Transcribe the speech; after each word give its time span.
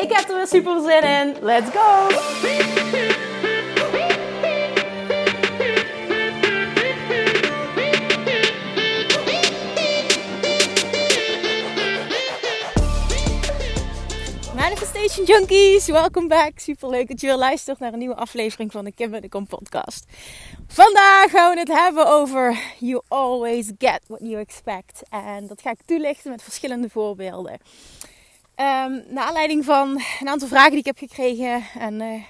Ik 0.00 0.12
heb 0.12 0.28
er 0.28 0.36
weer 0.36 0.46
super 0.46 0.80
zin 0.80 1.02
in. 1.02 1.36
Let's 1.40 1.70
go! 1.70 2.08
Manifestation 14.54 15.24
Junkies, 15.24 15.86
welkom 15.86 16.28
back. 16.28 16.58
Super 16.58 16.90
leuk 16.90 17.08
dat 17.08 17.20
je 17.20 17.26
weer 17.26 17.36
luistert 17.36 17.78
naar 17.78 17.92
een 17.92 17.98
nieuwe 17.98 18.14
aflevering 18.14 18.72
van 18.72 18.84
de 18.84 18.92
Kim 18.92 19.20
de 19.20 19.28
Kom 19.28 19.46
podcast. 19.46 20.04
Vandaag 20.66 21.30
gaan 21.30 21.54
we 21.54 21.58
het 21.58 21.68
hebben 21.68 22.06
over 22.06 22.58
You 22.78 23.02
always 23.08 23.72
get 23.78 24.00
what 24.06 24.20
you 24.22 24.36
expect. 24.36 25.02
En 25.10 25.46
dat 25.46 25.60
ga 25.62 25.70
ik 25.70 25.78
toelichten 25.86 26.30
met 26.30 26.42
verschillende 26.42 26.88
voorbeelden. 26.88 27.58
Um, 28.60 29.04
naar 29.08 29.24
aanleiding 29.24 29.64
van 29.64 30.02
een 30.20 30.28
aantal 30.28 30.48
vragen 30.48 30.70
die 30.70 30.78
ik 30.78 30.86
heb 30.86 30.98
gekregen 30.98 31.62
en 31.78 32.00
uh, 32.00 32.22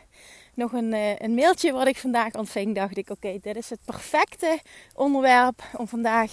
nog 0.54 0.72
een, 0.72 0.92
uh, 0.92 1.18
een, 1.18 1.34
mailtje 1.34 1.72
wat 1.72 1.86
ik 1.86 1.96
vandaag 1.96 2.34
ontving, 2.34 2.74
dacht 2.74 2.96
ik: 2.96 3.10
oké, 3.10 3.38
dit 3.40 3.56
is 3.56 3.70
het 3.70 3.78
perfecte 3.84 4.58
onderwerp 4.94 5.62
om 5.76 5.88
vandaag 5.88 6.30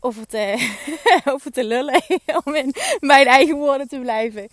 over 0.00 0.26
te, 0.26 0.70
over 1.32 1.50
te 1.50 1.64
lullen. 1.64 2.02
om 2.44 2.54
in 2.54 2.74
mijn 3.00 3.26
eigen 3.26 3.56
woorden 3.56 3.88
te 3.88 3.98
blijven. 3.98 4.48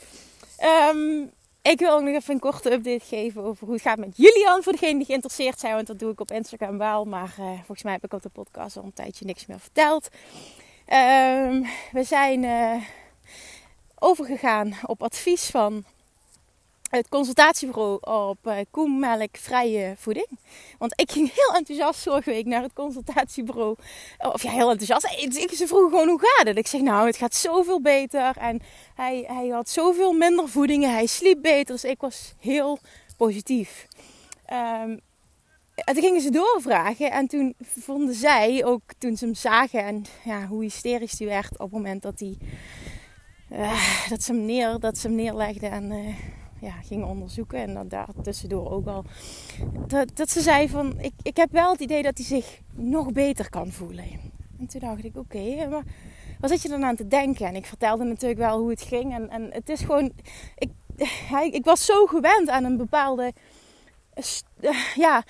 Um, 0.93 1.31
ik 1.61 1.79
wil 1.79 1.91
ook 1.91 2.01
nog 2.01 2.15
even 2.15 2.33
een 2.33 2.39
korte 2.39 2.71
update 2.71 3.05
geven 3.05 3.43
over 3.43 3.65
hoe 3.65 3.73
het 3.73 3.83
gaat 3.83 3.97
met 3.97 4.17
Julian. 4.17 4.63
Voor 4.63 4.71
degenen 4.71 4.97
die 4.97 5.05
geïnteresseerd 5.05 5.59
zijn, 5.59 5.73
want 5.73 5.87
dat 5.87 5.99
doe 5.99 6.11
ik 6.11 6.19
op 6.19 6.31
Instagram 6.31 6.77
wel. 6.77 7.05
Maar 7.05 7.35
uh, 7.39 7.45
volgens 7.45 7.83
mij 7.83 7.93
heb 7.93 8.03
ik 8.03 8.13
op 8.13 8.21
de 8.21 8.29
podcast 8.29 8.77
al 8.77 8.83
een 8.83 8.93
tijdje 8.93 9.25
niks 9.25 9.45
meer 9.45 9.59
verteld. 9.59 10.09
Um, 10.87 11.65
we 11.91 12.03
zijn 12.03 12.43
overgegaan 13.99 14.77
op 14.85 15.03
advies 15.03 15.45
van 15.45 15.85
het 16.89 17.09
consultatiebureau 17.09 17.99
op 18.29 18.37
uh, 18.43 18.57
koemelkvrije 18.71 19.95
voeding. 19.97 20.27
Want 20.77 20.93
ik 20.95 21.11
ging 21.11 21.33
heel 21.33 21.53
enthousiast 21.53 22.03
vorige 22.03 22.29
week 22.29 22.45
naar 22.45 22.61
het 22.61 22.73
consultatiebureau. 22.73 23.75
Of 24.17 24.43
ja, 24.43 24.51
heel 24.51 24.69
enthousiast. 24.69 25.07
Ze 25.55 25.67
vroegen 25.67 25.89
gewoon 25.89 26.07
hoe 26.07 26.19
gaat 26.19 26.47
het? 26.47 26.57
Ik 26.57 26.67
zeg 26.67 26.81
nou, 26.81 27.07
het 27.07 27.17
gaat 27.17 27.35
zoveel 27.35 27.81
beter. 27.81 28.37
En 28.37 28.61
hij, 28.95 29.23
hij 29.27 29.47
had 29.47 29.69
zoveel 29.69 30.13
minder 30.13 30.49
voedingen. 30.49 30.91
Hij 30.91 31.05
sliep 31.05 31.41
beter. 31.41 31.73
Dus 31.73 31.83
ik 31.83 32.01
was 32.01 32.33
heel 32.39 32.79
positief. 33.17 33.87
Um, 34.53 34.99
en 35.75 35.93
toen 35.93 36.03
gingen 36.03 36.21
ze 36.21 36.31
doorvragen. 36.31 37.11
En 37.11 37.27
toen 37.27 37.55
vonden 37.59 38.15
zij, 38.15 38.65
ook 38.65 38.81
toen 38.97 39.17
ze 39.17 39.25
hem 39.25 39.35
zagen 39.35 39.83
en 39.83 40.05
ja, 40.23 40.45
hoe 40.45 40.63
hysterisch 40.63 41.19
hij 41.19 41.27
werd 41.27 41.51
op 41.51 41.59
het 41.59 41.71
moment 41.71 42.01
dat 42.01 42.19
hij 42.19 42.37
uh, 43.51 44.07
dat, 44.09 44.23
ze 44.23 44.31
hem 44.31 44.45
neer, 44.45 44.79
dat 44.79 44.97
ze 44.97 45.07
hem 45.07 45.15
neerlegde 45.15 45.67
en 45.67 45.91
uh, 45.91 46.15
ja, 46.61 46.71
ging 46.71 47.05
onderzoeken. 47.05 47.59
En 47.59 47.73
dan 47.73 47.87
daar 47.87 48.07
tussendoor 48.23 48.71
ook 48.71 48.87
al. 48.87 49.03
Dat, 49.87 50.15
dat 50.15 50.29
ze 50.29 50.41
zei 50.41 50.69
van, 50.69 50.99
ik, 50.99 51.13
ik 51.21 51.37
heb 51.37 51.51
wel 51.51 51.71
het 51.71 51.79
idee 51.79 52.01
dat 52.01 52.17
hij 52.17 52.25
zich 52.25 52.59
nog 52.73 53.11
beter 53.11 53.49
kan 53.49 53.71
voelen. 53.71 54.05
En 54.59 54.67
toen 54.67 54.79
dacht 54.79 55.03
ik, 55.03 55.17
oké, 55.17 55.37
okay, 55.37 55.67
maar 55.67 55.83
wat 56.39 56.49
zit 56.49 56.61
je 56.61 56.69
dan 56.69 56.85
aan 56.85 56.95
te 56.95 57.07
denken? 57.07 57.45
En 57.45 57.55
ik 57.55 57.65
vertelde 57.65 58.03
natuurlijk 58.03 58.39
wel 58.39 58.59
hoe 58.59 58.69
het 58.69 58.81
ging. 58.81 59.13
En, 59.13 59.29
en 59.29 59.49
het 59.51 59.69
is 59.69 59.81
gewoon, 59.81 60.11
ik, 60.57 60.69
ik 61.51 61.65
was 61.65 61.85
zo 61.85 62.05
gewend 62.05 62.49
aan 62.49 62.63
een 62.63 62.77
bepaalde 62.77 63.33
ja, 64.95 65.23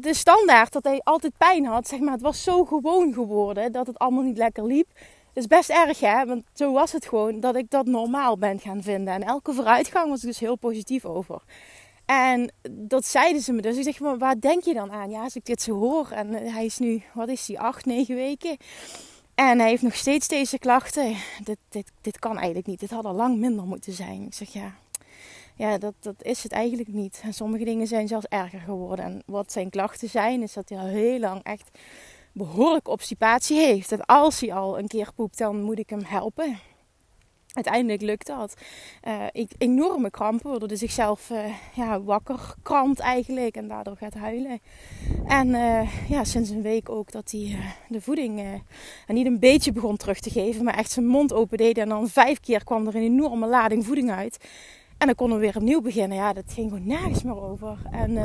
de 0.00 0.14
standaard 0.14 0.72
dat 0.72 0.84
hij 0.84 1.00
altijd 1.04 1.36
pijn 1.36 1.64
had, 1.64 1.88
zeg 1.88 2.00
maar. 2.00 2.12
Het 2.12 2.22
was 2.22 2.42
zo 2.42 2.64
gewoon 2.64 3.12
geworden 3.12 3.72
dat 3.72 3.86
het 3.86 3.98
allemaal 3.98 4.22
niet 4.22 4.36
lekker 4.38 4.66
liep 4.66 4.88
is 5.34 5.46
best 5.46 5.70
erg 5.70 6.00
hè, 6.00 6.26
want 6.26 6.44
zo 6.52 6.72
was 6.72 6.92
het 6.92 7.06
gewoon 7.06 7.40
dat 7.40 7.56
ik 7.56 7.70
dat 7.70 7.86
normaal 7.86 8.38
ben 8.38 8.60
gaan 8.60 8.82
vinden. 8.82 9.14
En 9.14 9.22
elke 9.22 9.52
vooruitgang 9.52 10.08
was 10.10 10.20
dus 10.20 10.38
heel 10.38 10.56
positief 10.56 11.04
over. 11.04 11.42
En 12.04 12.52
dat 12.70 13.06
zeiden 13.06 13.42
ze 13.42 13.52
me 13.52 13.62
dus. 13.62 13.76
Ik 13.76 13.82
zeg, 13.82 14.00
maar 14.00 14.18
waar 14.18 14.40
denk 14.40 14.64
je 14.64 14.74
dan 14.74 14.92
aan? 14.92 15.10
Ja, 15.10 15.22
als 15.22 15.36
ik 15.36 15.44
dit 15.44 15.62
zo 15.62 15.74
hoor. 15.74 16.10
En 16.10 16.32
hij 16.32 16.64
is 16.64 16.78
nu, 16.78 17.02
wat 17.14 17.28
is 17.28 17.46
hij, 17.46 17.58
acht, 17.58 17.84
negen 17.84 18.14
weken. 18.14 18.56
En 19.34 19.58
hij 19.58 19.68
heeft 19.68 19.82
nog 19.82 19.94
steeds 19.94 20.28
deze 20.28 20.58
klachten. 20.58 21.16
Dit, 21.44 21.58
dit, 21.68 21.92
dit 22.00 22.18
kan 22.18 22.36
eigenlijk 22.36 22.66
niet. 22.66 22.80
Dit 22.80 22.90
had 22.90 23.04
al 23.04 23.14
lang 23.14 23.38
minder 23.38 23.64
moeten 23.64 23.92
zijn. 23.92 24.22
Ik 24.22 24.34
zeg, 24.34 24.52
ja, 24.52 24.74
ja 25.54 25.78
dat, 25.78 25.94
dat 26.00 26.22
is 26.22 26.42
het 26.42 26.52
eigenlijk 26.52 26.92
niet. 26.92 27.20
En 27.22 27.34
sommige 27.34 27.64
dingen 27.64 27.86
zijn 27.86 28.08
zelfs 28.08 28.26
erger 28.28 28.60
geworden. 28.60 29.04
En 29.04 29.22
wat 29.26 29.52
zijn 29.52 29.70
klachten 29.70 30.08
zijn, 30.08 30.42
is 30.42 30.52
dat 30.52 30.68
hij 30.68 30.78
al 30.78 30.86
heel 30.86 31.18
lang 31.18 31.42
echt 31.42 31.78
behoorlijk 32.34 32.88
obstipatie 32.88 33.56
heeft. 33.56 33.92
En 33.92 34.04
als 34.04 34.40
hij 34.40 34.52
al 34.52 34.78
een 34.78 34.88
keer 34.88 35.08
poept, 35.14 35.38
dan 35.38 35.62
moet 35.62 35.78
ik 35.78 35.90
hem 35.90 36.04
helpen. 36.04 36.58
Uiteindelijk 37.52 38.02
lukt 38.02 38.26
dat. 38.26 38.54
Uh, 39.08 39.24
ik, 39.32 39.50
enorme 39.58 40.10
krampen, 40.10 40.50
waardoor 40.50 40.68
hij 40.68 40.76
zichzelf 40.76 41.30
uh, 41.30 41.38
ja, 41.74 42.00
wakker 42.00 42.54
krampt 42.62 42.98
eigenlijk 42.98 43.56
en 43.56 43.68
daardoor 43.68 43.96
gaat 43.96 44.14
huilen. 44.14 44.60
En 45.26 45.48
uh, 45.48 46.08
ja, 46.08 46.24
sinds 46.24 46.50
een 46.50 46.62
week 46.62 46.88
ook 46.88 47.12
dat 47.12 47.30
hij 47.30 47.56
de 47.88 48.00
voeding 48.00 48.62
niet 49.06 49.26
een 49.26 49.38
beetje 49.38 49.72
begon 49.72 49.96
terug 49.96 50.20
te 50.20 50.30
geven, 50.30 50.64
maar 50.64 50.76
echt 50.76 50.90
zijn 50.90 51.06
mond 51.06 51.32
open 51.32 51.58
deed. 51.58 51.78
En 51.78 51.88
dan 51.88 52.08
vijf 52.08 52.40
keer 52.40 52.64
kwam 52.64 52.86
er 52.86 52.94
een 52.94 53.02
enorme 53.02 53.46
lading 53.46 53.84
voeding 53.86 54.10
uit. 54.10 54.44
En 54.98 55.06
dan 55.06 55.14
konden 55.16 55.38
we 55.38 55.44
weer 55.44 55.56
opnieuw 55.56 55.80
beginnen. 55.80 56.16
Ja, 56.16 56.32
dat 56.32 56.52
ging 56.52 56.70
gewoon 56.70 56.86
nergens 56.86 57.22
meer 57.22 57.42
over. 57.42 57.78
En 57.90 58.16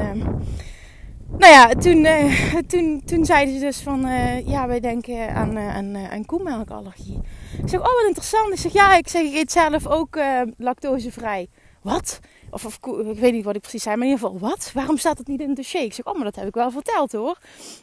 nou 1.38 1.53
ja, 1.53 1.67
toen, 1.67 2.06
uh, 2.06 2.56
toen, 2.72 3.01
toen 3.06 3.25
zeiden 3.25 3.53
ze 3.53 3.59
dus 3.59 3.79
van, 3.79 4.06
uh, 4.06 4.47
ja, 4.47 4.67
wij 4.67 4.79
denken 4.79 5.35
aan, 5.35 5.57
uh, 5.57 5.75
aan, 5.75 5.97
aan 5.97 6.25
koemelkallergie. 6.25 7.19
Ik 7.63 7.69
zeg, 7.69 7.79
oh 7.79 7.85
wat 7.85 8.06
interessant. 8.07 8.53
Ik 8.53 8.59
zeg, 8.59 8.73
ja, 8.73 8.95
ik 8.95 9.07
zeg, 9.07 9.22
ik 9.22 9.34
eet 9.34 9.51
zelf 9.51 9.88
ook 9.88 10.19
lactosevrij. 10.57 11.47
Wat? 11.81 12.19
Of, 12.51 12.66
of, 12.66 12.79
ik 13.12 13.19
weet 13.19 13.34
niet 13.34 13.44
wat 13.44 13.56
ik 13.56 13.62
precies 13.62 13.84
zei, 13.84 13.95
maar 13.95 14.06
in 14.06 14.12
ieder 14.12 14.28
geval, 14.28 14.50
wat? 14.50 14.72
Waarom 14.73 14.97
staat 14.97 15.18
het 15.18 15.28
niet 15.28 15.41
in 15.41 15.47
het 15.47 15.56
dossier? 15.56 15.84
Ik 15.84 15.94
zeg, 15.94 16.06
oh, 16.06 16.16
maar 16.16 16.23
dat 16.23 16.35
heb 16.35 16.47
ik 16.47 16.53
wel 16.53 16.72
verteld 16.72 17.12
hoor. 17.12 17.38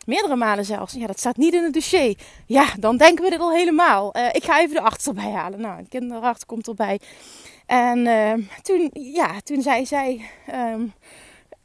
Meerdere 0.07 0.37
malen 0.37 0.65
zelfs. 0.65 0.93
Ja, 0.93 1.07
dat 1.07 1.19
staat 1.19 1.37
niet 1.37 1.55
in 1.55 1.63
het 1.63 1.73
dossier. 1.73 2.19
Ja, 2.47 2.67
dan 2.79 2.97
denken 2.97 3.25
we 3.25 3.31
dit 3.31 3.41
al 3.41 3.53
helemaal. 3.53 4.15
ik 4.33 4.45
ga 4.45 4.61
even 4.61 4.75
de 4.75 4.81
arts 4.81 5.07
halen. 5.17 5.61
Nou, 5.61 5.79
een 5.79 5.89
kinderarts 5.89 6.47
komt 6.47 6.69
erbij. 6.69 7.01
En 7.67 8.05
toen, 8.63 8.91
ja, 8.93 9.41
toen 9.45 9.63
zei 9.63 9.87
zij... 9.87 10.31
Um, 10.75 10.93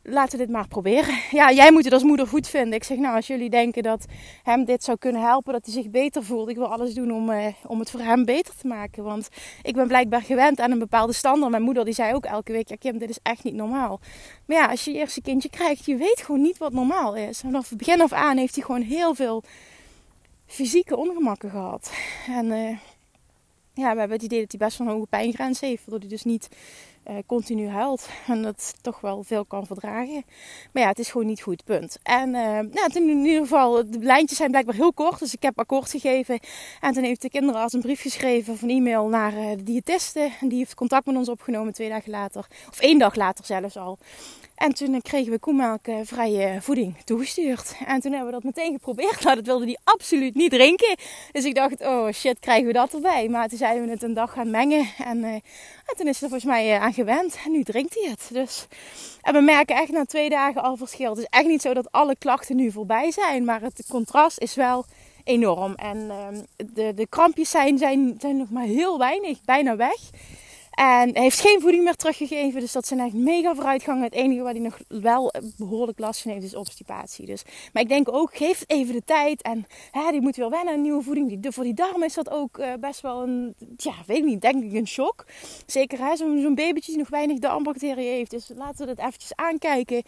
laten 0.04 0.38
we 0.38 0.46
dit 0.46 0.54
maar 0.54 0.68
proberen. 0.68 1.20
Ja, 1.32 1.52
jij 1.52 1.72
moet 1.72 1.84
het 1.84 1.94
als 1.94 2.04
moeder 2.04 2.28
goed 2.28 2.48
vinden. 2.48 2.74
Ik 2.74 2.84
zeg, 2.84 2.98
nou, 2.98 3.16
als 3.16 3.28
jullie 3.28 3.50
denken 3.50 3.84
dat 3.84 4.06
hem 4.44 4.66
dit 4.66 4.84
zou 4.84 4.98
kunnen 4.98 5.22
helpen, 5.22 5.54
dat 5.54 5.66
hij 5.66 5.74
zich 5.74 5.90
beter 5.90 6.24
voelt. 6.24 6.50
Ik 6.50 6.56
wil 6.56 6.72
alles 6.72 6.94
doen 6.94 7.12
om, 7.12 7.30
eh, 7.30 7.46
om 7.68 7.80
het 7.80 7.92
voor 7.92 8.00
hem 8.00 8.26
beter 8.26 8.54
te 8.58 8.68
maken. 8.68 9.04
Want 9.04 9.30
ik 9.62 9.76
ben 9.76 9.88
blijkbaar 9.88 10.22
gewend 10.22 10.60
aan 10.60 10.72
een 10.72 10.80
bepaalde 10.80 11.14
standaard. 11.14 11.52
Mijn 11.52 11.64
moeder 11.64 11.86
die 11.86 11.94
zei 11.94 12.14
ook 12.14 12.26
elke 12.26 12.52
week, 12.52 12.70
ja 12.70 12.76
Kim, 12.76 12.98
dit 12.98 13.10
is 13.10 13.20
echt 13.24 13.44
niet 13.44 13.54
normaal. 13.54 14.00
Maar 14.46 14.58
ja, 14.58 14.66
als 14.66 14.86
je 14.86 14.92
je 14.92 14.98
eerste 14.98 15.22
kindje 15.22 15.50
krijgt, 15.50 15.86
je 15.86 15.96
weet 15.96 16.22
gewoon 16.22 16.42
niet 16.42 16.58
wat 16.58 16.74
normaal 16.74 17.16
is. 17.16 17.40
Vanaf 17.40 17.72
begin 17.78 18.02
af 18.02 18.12
aan 18.12 18.38
heeft 18.38 18.56
hij 18.56 18.64
gewoon 18.64 18.82
heel 18.82 19.16
veel 19.16 19.44
fysieke 20.46 20.98
ongemakken 20.98 21.50
gehad. 21.50 21.92
En... 22.28 22.46
Uh, 22.46 22.78
ja, 23.74 23.94
we 23.94 24.00
hebben 24.00 24.18
het 24.18 24.26
idee 24.26 24.40
dat 24.40 24.52
hij 24.52 24.68
best 24.68 24.78
wel 24.78 24.88
een 24.88 24.94
hoge 24.94 25.08
pijngrens 25.08 25.60
heeft. 25.60 25.80
Waardoor 25.80 26.00
hij 26.00 26.10
dus 26.10 26.24
niet 26.24 26.48
uh, 27.10 27.16
continu 27.26 27.68
huilt. 27.68 28.10
En 28.28 28.42
dat 28.42 28.74
toch 28.82 29.02
wel 29.02 29.24
veel 29.24 29.46
kan 29.46 29.66
verdragen. 29.66 30.24
Maar 30.74 30.84
ja, 30.84 30.90
het 30.90 31.00
is 31.00 31.12
gewoon 31.12 31.28
niet 31.28 31.42
goed, 31.42 31.64
punt. 31.64 31.98
En 32.04 32.28
uh, 32.30 32.60
nou, 32.60 32.90
in 32.94 33.26
ieder 33.26 33.42
geval, 33.42 33.90
de 33.90 34.00
lijntjes 34.00 34.38
zijn 34.38 34.52
blijkbaar 34.52 34.76
heel 34.76 34.94
kort. 34.94 35.20
Dus 35.20 35.34
ik 35.34 35.42
heb 35.42 35.60
akkoord 35.60 35.90
gegeven. 35.90 36.40
En 36.80 36.94
toen 36.94 37.04
heeft 37.04 37.22
de 37.22 37.30
kinderarts 37.30 37.74
een 37.74 37.82
brief 37.82 38.02
geschreven 38.02 38.54
of 38.54 38.62
een 38.62 38.70
e-mail 38.70 39.08
naar 39.08 39.34
uh, 39.34 39.50
de 39.50 39.64
diëtiste. 39.64 40.32
En 40.40 40.48
die 40.48 40.58
heeft 40.58 40.74
contact 40.74 41.06
met 41.06 41.16
ons 41.16 41.30
opgenomen 41.30 41.74
twee 41.74 41.90
dagen 41.90 42.12
later. 42.12 42.48
Of 42.70 42.80
één 42.80 43.00
dag 43.00 43.16
later 43.16 43.46
zelfs 43.46 43.78
al. 43.78 43.98
En 44.62 44.74
toen 44.74 45.02
kregen 45.02 45.32
we 45.32 45.40
koemelkvrije 45.40 46.62
voeding 46.62 46.98
toegestuurd. 47.04 47.76
En 47.86 48.02
toen 48.02 48.12
hebben 48.12 48.26
we 48.26 48.42
dat 48.42 48.44
meteen 48.44 48.72
geprobeerd. 48.72 49.24
Nou, 49.32 49.36
dat 49.36 49.46
wilde 49.46 49.66
hij 49.66 49.78
absoluut 49.84 50.36
niet 50.36 50.52
drinken. 50.52 50.96
Dus 51.32 51.46
ik 51.46 51.56
dacht, 51.56 51.82
oh 51.82 52.12
shit, 52.12 52.40
krijgen 52.40 52.68
we 52.68 52.74
dat 52.74 52.94
erbij? 52.94 53.28
Maar 53.30 53.48
toen 53.48 53.58
zeiden 53.58 53.86
we 53.86 53.92
het 53.92 54.04
een 54.04 54.14
dag 54.14 54.34
gaan 54.34 54.50
mengen. 54.50 54.88
En, 54.98 55.24
en 55.24 55.42
toen 55.98 56.08
is 56.08 56.22
er 56.22 56.30
volgens 56.30 56.44
mij 56.44 56.80
aan 56.80 56.94
gewend. 56.94 57.38
En 57.46 57.52
nu 57.52 57.64
drinkt 57.64 57.94
hij 57.94 58.10
het. 58.10 58.30
Dus, 58.32 58.68
en 59.22 59.34
we 59.34 59.42
merken 59.42 59.76
echt 59.76 59.92
na 59.92 60.06
twee 60.06 60.30
dagen 60.30 60.64
al 60.64 60.78
verschil. 60.78 61.10
Het 61.10 61.20
is 61.20 61.28
echt 61.30 61.48
niet 61.48 61.62
zo 61.62 61.74
dat 61.74 61.92
alle 61.92 62.16
klachten 62.16 62.56
nu 62.56 62.72
voorbij 62.72 63.12
zijn. 63.12 63.46
Maar 63.46 63.62
het 63.62 63.86
contrast 63.90 64.40
is 64.40 64.56
wel 64.56 64.86
enorm. 65.24 65.76
En 65.76 65.98
uh, 65.98 66.28
de, 66.74 66.94
de 66.94 67.08
krampjes 67.08 67.50
zijn, 67.50 67.78
zijn, 67.78 68.16
zijn 68.20 68.38
nog 68.38 68.50
maar 68.50 68.66
heel 68.66 68.98
weinig, 68.98 69.42
bijna 69.46 69.76
weg. 69.76 70.00
En 70.72 71.18
heeft 71.18 71.40
geen 71.40 71.62
voeding 71.62 71.84
meer 71.84 71.96
teruggegeven. 71.96 72.60
Dus 72.60 72.72
dat 72.72 72.88
zijn 72.88 73.00
echt 73.00 73.14
mega 73.14 73.56
vooruitgangen. 73.56 74.04
Het 74.04 74.14
enige 74.14 74.42
waar 74.42 74.54
hij 74.54 74.62
nog 74.62 74.80
wel 74.88 75.34
behoorlijk 75.58 76.00
last 76.00 76.22
van 76.22 76.32
heeft 76.32 76.46
is 76.46 76.56
obstipatie. 76.56 77.26
Dus, 77.26 77.44
maar 77.74 77.84
ik 77.84 77.90
denk 77.90 78.14
ook, 78.14 78.36
geef 78.38 78.64
even 78.68 78.94
de 78.94 79.04
tijd. 79.06 79.42
En 79.42 79.66
hè, 79.92 80.12
die 80.12 80.22
moet 80.22 80.36
weer 80.36 80.50
wennen 80.50 80.74
aan 80.74 80.82
nieuwe 80.82 81.04
voeding. 81.04 81.42
Die, 81.42 81.52
voor 81.52 81.64
die 81.64 81.74
darm 81.74 82.04
is 82.04 82.14
dat 82.14 82.30
ook 82.30 82.58
uh, 82.58 82.74
best 82.80 83.02
wel 83.02 83.24
een, 83.24 83.56
ja, 83.76 83.94
weet 84.06 84.18
ik 84.18 84.24
niet, 84.24 84.42
denk 84.42 84.64
ik 84.64 84.74
een 84.74 84.88
shock. 84.88 85.26
Zeker 85.66 86.18
zo'n 86.18 86.42
zo'n 86.42 86.56
babytje 86.56 86.92
die 86.92 87.00
nog 87.00 87.10
weinig 87.10 87.40
darmbacteriën 87.40 88.14
heeft. 88.14 88.32
Dus 88.32 88.52
laten 88.56 88.88
we 88.88 88.96
dat 88.96 89.06
eventjes 89.06 89.36
aankijken. 89.36 90.04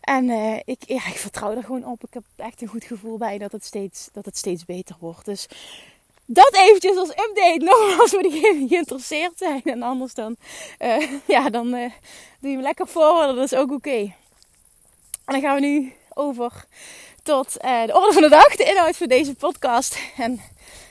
En 0.00 0.28
uh, 0.28 0.56
ik, 0.64 0.82
ja, 0.86 1.06
ik 1.06 1.16
vertrouw 1.16 1.56
er 1.56 1.64
gewoon 1.64 1.86
op. 1.86 2.04
Ik 2.04 2.14
heb 2.14 2.24
echt 2.36 2.62
een 2.62 2.68
goed 2.68 2.84
gevoel 2.84 3.18
bij 3.18 3.38
dat 3.38 3.52
het 3.52 3.64
steeds, 3.64 4.08
dat 4.12 4.24
het 4.24 4.36
steeds 4.36 4.64
beter 4.64 4.96
wordt. 5.00 5.24
Dus 5.24 5.48
dat 6.32 6.54
eventjes 6.54 6.96
als 6.96 7.08
update. 7.08 7.64
Nogmaals 7.70 8.10
voor 8.10 8.22
diegenen 8.22 8.58
die 8.58 8.68
geïnteresseerd 8.68 9.32
zijn. 9.36 9.62
En 9.64 9.82
anders 9.82 10.14
dan, 10.14 10.36
uh, 10.78 11.10
ja, 11.26 11.50
dan 11.50 11.66
uh, 11.66 11.90
doe 12.40 12.50
je 12.50 12.56
hem 12.56 12.60
lekker 12.60 12.86
voor. 12.86 13.26
Dat 13.26 13.38
is 13.38 13.54
ook 13.54 13.72
oké. 13.72 13.98
En 15.24 15.40
dan 15.40 15.40
gaan 15.40 15.54
we 15.54 15.60
nu 15.60 15.92
over 16.14 16.64
tot 17.22 17.56
uh, 17.64 17.86
de 17.86 17.94
orde 17.94 18.12
van 18.12 18.22
de 18.22 18.28
dag. 18.28 18.56
De 18.56 18.64
inhoud 18.64 18.96
van 18.96 19.08
deze 19.08 19.34
podcast. 19.34 19.98
En 20.16 20.40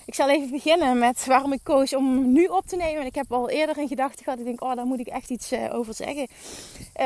ik 0.06 0.16
zal 0.16 0.30
even 0.30 0.50
beginnen 0.50 1.00
met 1.00 1.26
waarom 1.26 1.54
ik 1.54 1.60
koos 1.64 1.96
om 1.96 2.32
nu 2.32 2.46
op 2.46 2.66
te 2.66 2.76
nemen. 2.76 3.06
Ik 3.06 3.16
heb 3.16 3.34
al 3.34 3.50
eerder 3.50 3.78
een 3.78 3.88
gedachte 3.88 4.24
gehad. 4.24 4.40
Ik 4.40 4.46
denk, 4.46 4.64
oh, 4.64 4.76
daar 4.76 4.86
moet 4.86 5.00
ik 5.00 5.08
echt 5.08 5.30
iets 5.30 5.54
over 5.72 5.94
zeggen. 5.94 6.28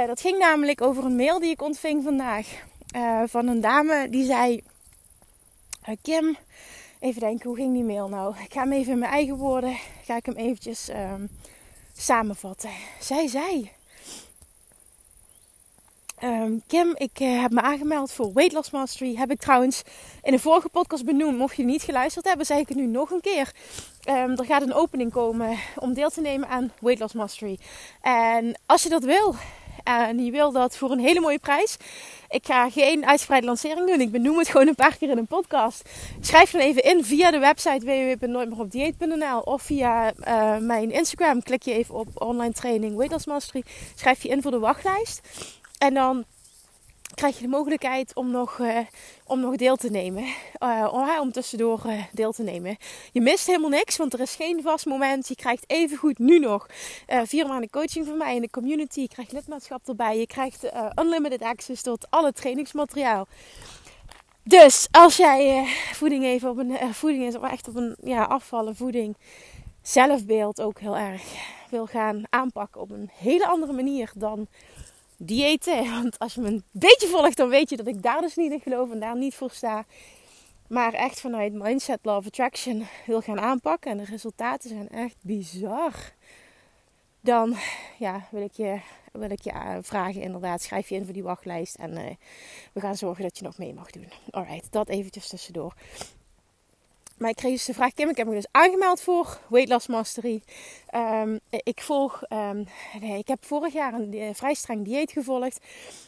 dat 0.07 0.21
ging 0.21 0.39
namelijk 0.39 0.81
over 0.81 1.05
een 1.05 1.15
mail 1.15 1.39
die 1.39 1.49
ik 1.49 1.61
ontving 1.61 2.03
vandaag. 2.03 2.47
van 3.25 3.47
een 3.47 3.61
dame 3.61 4.09
die 4.09 4.25
zei... 4.25 4.61
Kim, 6.01 6.37
Even 7.05 7.21
denken, 7.21 7.47
hoe 7.47 7.57
ging 7.57 7.73
die 7.73 7.83
mail 7.83 8.09
nou? 8.09 8.35
Ik 8.43 8.53
ga 8.53 8.61
hem 8.61 8.71
even 8.71 8.91
in 8.91 8.99
mijn 8.99 9.11
eigen 9.11 9.35
woorden, 9.35 9.77
ga 10.03 10.15
ik 10.15 10.25
hem 10.25 10.35
eventjes 10.35 10.89
um, 10.89 11.29
samenvatten. 11.97 12.69
Zij 12.99 13.27
zei... 13.27 13.71
Um, 16.23 16.61
Kim, 16.67 16.93
ik 16.95 17.19
uh, 17.19 17.41
heb 17.41 17.51
me 17.51 17.61
aangemeld 17.61 18.11
voor 18.11 18.33
Weight 18.33 18.53
Loss 18.53 18.71
Mastery. 18.71 19.15
Heb 19.15 19.31
ik 19.31 19.39
trouwens 19.39 19.81
in 20.23 20.33
een 20.33 20.39
vorige 20.39 20.69
podcast 20.69 21.05
benoemd. 21.05 21.37
Mocht 21.37 21.55
je 21.55 21.63
niet 21.63 21.81
geluisterd 21.81 22.25
hebben, 22.25 22.45
zeg 22.45 22.57
ik 22.57 22.67
het 22.67 22.77
nu 22.77 22.85
nog 22.85 23.11
een 23.11 23.21
keer. 23.21 23.51
Um, 24.09 24.37
er 24.37 24.45
gaat 24.45 24.61
een 24.61 24.73
opening 24.73 25.11
komen 25.11 25.57
om 25.75 25.93
deel 25.93 26.09
te 26.09 26.21
nemen 26.21 26.47
aan 26.47 26.71
Weight 26.79 27.01
Loss 27.01 27.13
Mastery. 27.13 27.59
En 28.01 28.59
als 28.65 28.83
je 28.83 28.89
dat 28.89 29.03
wil, 29.03 29.35
en 29.85 30.25
je 30.25 30.31
wil 30.31 30.51
dat 30.51 30.77
voor 30.77 30.91
een 30.91 30.99
hele 30.99 31.19
mooie 31.19 31.39
prijs. 31.39 31.77
Ik 32.29 32.45
ga 32.45 32.69
geen 32.69 33.05
uitgebreide 33.05 33.47
lancering 33.47 33.87
doen. 33.87 34.01
Ik 34.01 34.11
benoem 34.11 34.37
het 34.37 34.47
gewoon 34.47 34.67
een 34.67 34.75
paar 34.75 34.97
keer 34.97 35.09
in 35.09 35.17
een 35.17 35.27
podcast. 35.27 35.89
Schrijf 36.21 36.51
dan 36.51 36.61
even 36.61 36.83
in 36.83 37.03
via 37.03 37.31
de 37.31 37.39
website 37.39 37.85
www.nooitmeeropdieet.nl 37.85 39.39
of 39.39 39.61
via 39.61 40.13
uh, 40.13 40.57
mijn 40.57 40.91
Instagram. 40.91 41.43
Klik 41.43 41.63
je 41.63 41.73
even 41.73 41.95
op 41.95 42.07
online 42.13 42.53
training 42.53 42.95
Weight 42.95 43.11
Loss 43.11 43.25
Mastery. 43.25 43.63
Schrijf 43.95 44.23
je 44.23 44.29
in 44.29 44.41
voor 44.41 44.51
de 44.51 44.59
wachtlijst. 44.59 45.21
En 45.77 45.93
dan 45.93 46.25
krijg 47.15 47.35
je 47.35 47.41
de 47.41 47.47
mogelijkheid 47.47 48.15
om 48.15 48.31
nog, 48.31 48.57
uh, 48.57 48.77
om 49.25 49.39
nog 49.39 49.55
deel 49.55 49.75
te 49.75 49.89
nemen. 49.89 50.23
Uh, 50.59 51.19
om, 51.21 51.31
tussendoor 51.31 51.81
uh, 51.85 52.03
deel 52.11 52.31
te 52.31 52.43
nemen. 52.43 52.77
Je 53.11 53.21
mist 53.21 53.47
helemaal 53.47 53.69
niks, 53.69 53.97
want 53.97 54.13
er 54.13 54.19
is 54.19 54.35
geen 54.35 54.61
vast 54.61 54.85
moment. 54.85 55.27
Je 55.27 55.35
krijgt 55.35 55.63
even 55.67 55.97
goed 55.97 56.19
nu 56.19 56.39
nog 56.39 56.67
vier 57.07 57.47
maanden 57.47 57.69
coaching 57.69 58.05
van 58.05 58.17
mij 58.17 58.35
in 58.35 58.41
de 58.41 58.49
community. 58.49 58.99
Je 58.99 59.07
krijgt 59.07 59.31
lidmaatschap 59.31 59.87
erbij. 59.87 60.19
Je 60.19 60.27
krijgt 60.27 60.69
unlimited 60.99 61.41
access 61.41 61.81
tot 61.81 62.07
alle 62.09 62.31
trainingsmateriaal. 62.31 63.27
Dus 64.43 64.87
als 64.91 65.17
jij 65.17 65.65
voeding 65.91 66.23
even 66.23 66.49
op 66.49 66.57
een 66.57 66.93
voeding 66.93 67.23
is, 67.23 67.35
of 67.35 67.43
echt 67.43 67.67
op 67.67 67.75
een 67.75 67.95
ja, 68.03 68.23
afvallen 68.23 68.75
voeding, 68.75 69.17
zelfbeeld 69.81 70.61
ook 70.61 70.79
heel 70.79 70.97
erg 70.97 71.23
wil 71.69 71.85
gaan 71.85 72.23
aanpakken 72.29 72.81
op 72.81 72.91
een 72.91 73.09
hele 73.13 73.47
andere 73.47 73.73
manier 73.73 74.11
dan 74.15 74.47
diëten. 75.17 75.89
Want 76.01 76.19
als 76.19 76.33
je 76.33 76.41
me 76.41 76.47
een 76.47 76.63
beetje 76.71 77.07
volgt, 77.07 77.37
dan 77.37 77.49
weet 77.49 77.69
je 77.69 77.77
dat 77.77 77.87
ik 77.87 78.01
daar 78.01 78.21
dus 78.21 78.35
niet 78.35 78.51
in 78.51 78.59
geloof 78.59 78.91
en 78.91 78.99
daar 78.99 79.17
niet 79.17 79.35
voor 79.35 79.51
sta. 79.51 79.85
Maar 80.67 80.93
echt 80.93 81.19
vanuit 81.19 81.53
Mindset 81.53 81.99
Love 82.01 82.27
Attraction 82.27 82.87
wil 83.05 83.21
gaan 83.21 83.39
aanpakken. 83.39 83.91
En 83.91 83.97
de 83.97 84.03
resultaten 84.03 84.69
zijn 84.69 84.89
echt 84.89 85.15
bizar. 85.21 85.93
Dan 87.21 87.55
ja, 87.97 88.27
wil 88.31 88.41
ik 88.41 88.53
je, 88.53 88.79
wil 89.11 89.29
ik 89.29 89.41
je 89.41 89.51
eh, 89.51 89.77
vragen 89.81 90.21
inderdaad. 90.21 90.61
Schrijf 90.61 90.89
je 90.89 90.95
in 90.95 91.03
voor 91.03 91.13
die 91.13 91.23
wachtlijst. 91.23 91.75
En 91.75 91.91
uh, 91.91 92.03
we 92.73 92.79
gaan 92.79 92.95
zorgen 92.95 93.23
dat 93.23 93.37
je 93.37 93.43
nog 93.43 93.57
mee 93.57 93.73
mag 93.73 93.91
doen. 93.91 94.07
Alright, 94.29 94.71
dat 94.71 94.89
eventjes 94.89 95.27
tussendoor. 95.27 95.73
Maar 97.17 97.29
ik 97.29 97.35
kreeg 97.35 97.51
dus 97.51 97.65
de 97.65 97.73
vraag, 97.73 97.93
Kim, 97.93 98.09
ik 98.09 98.17
heb 98.17 98.27
me 98.27 98.33
dus 98.33 98.47
aangemeld 98.51 99.01
voor 99.01 99.39
Weight 99.47 99.69
Loss 99.69 99.87
Mastery. 99.87 100.41
Um, 100.95 101.39
ik 101.49 101.81
volg, 101.81 102.21
um, 102.29 102.67
nee, 102.99 103.17
ik 103.17 103.27
heb 103.27 103.45
vorig 103.45 103.73
jaar 103.73 103.93
een 103.93 104.15
uh, 104.15 104.29
vrij 104.33 104.53
streng 104.53 104.85
dieet 104.85 105.11
gevolgd. 105.11 105.59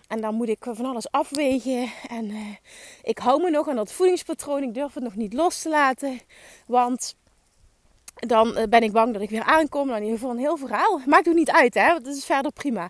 En 0.07 0.21
dan 0.21 0.35
moet 0.35 0.49
ik 0.49 0.63
van 0.69 0.85
alles 0.85 1.11
afwegen. 1.11 1.91
En 2.09 2.29
uh, 2.29 2.55
ik 3.03 3.17
hou 3.17 3.41
me 3.41 3.49
nog 3.49 3.67
aan 3.67 3.75
dat 3.75 3.91
voedingspatroon. 3.91 4.63
Ik 4.63 4.73
durf 4.73 4.93
het 4.93 5.03
nog 5.03 5.15
niet 5.15 5.33
los 5.33 5.61
te 5.61 5.69
laten. 5.69 6.19
Want 6.65 7.15
dan 8.13 8.65
ben 8.69 8.81
ik 8.83 8.91
bang 8.91 9.13
dat 9.13 9.21
ik 9.21 9.29
weer 9.29 9.43
aankom. 9.43 9.87
Dan 9.87 9.95
in 9.95 10.03
ieder 10.03 10.17
geval 10.17 10.33
een 10.33 10.41
heel 10.41 10.57
verhaal. 10.57 11.01
Maakt 11.05 11.27
ook 11.27 11.33
niet 11.33 11.51
uit, 11.51 11.73
hè. 11.73 11.99
Dat 11.99 12.15
is 12.15 12.25
verder 12.25 12.51
prima. 12.51 12.89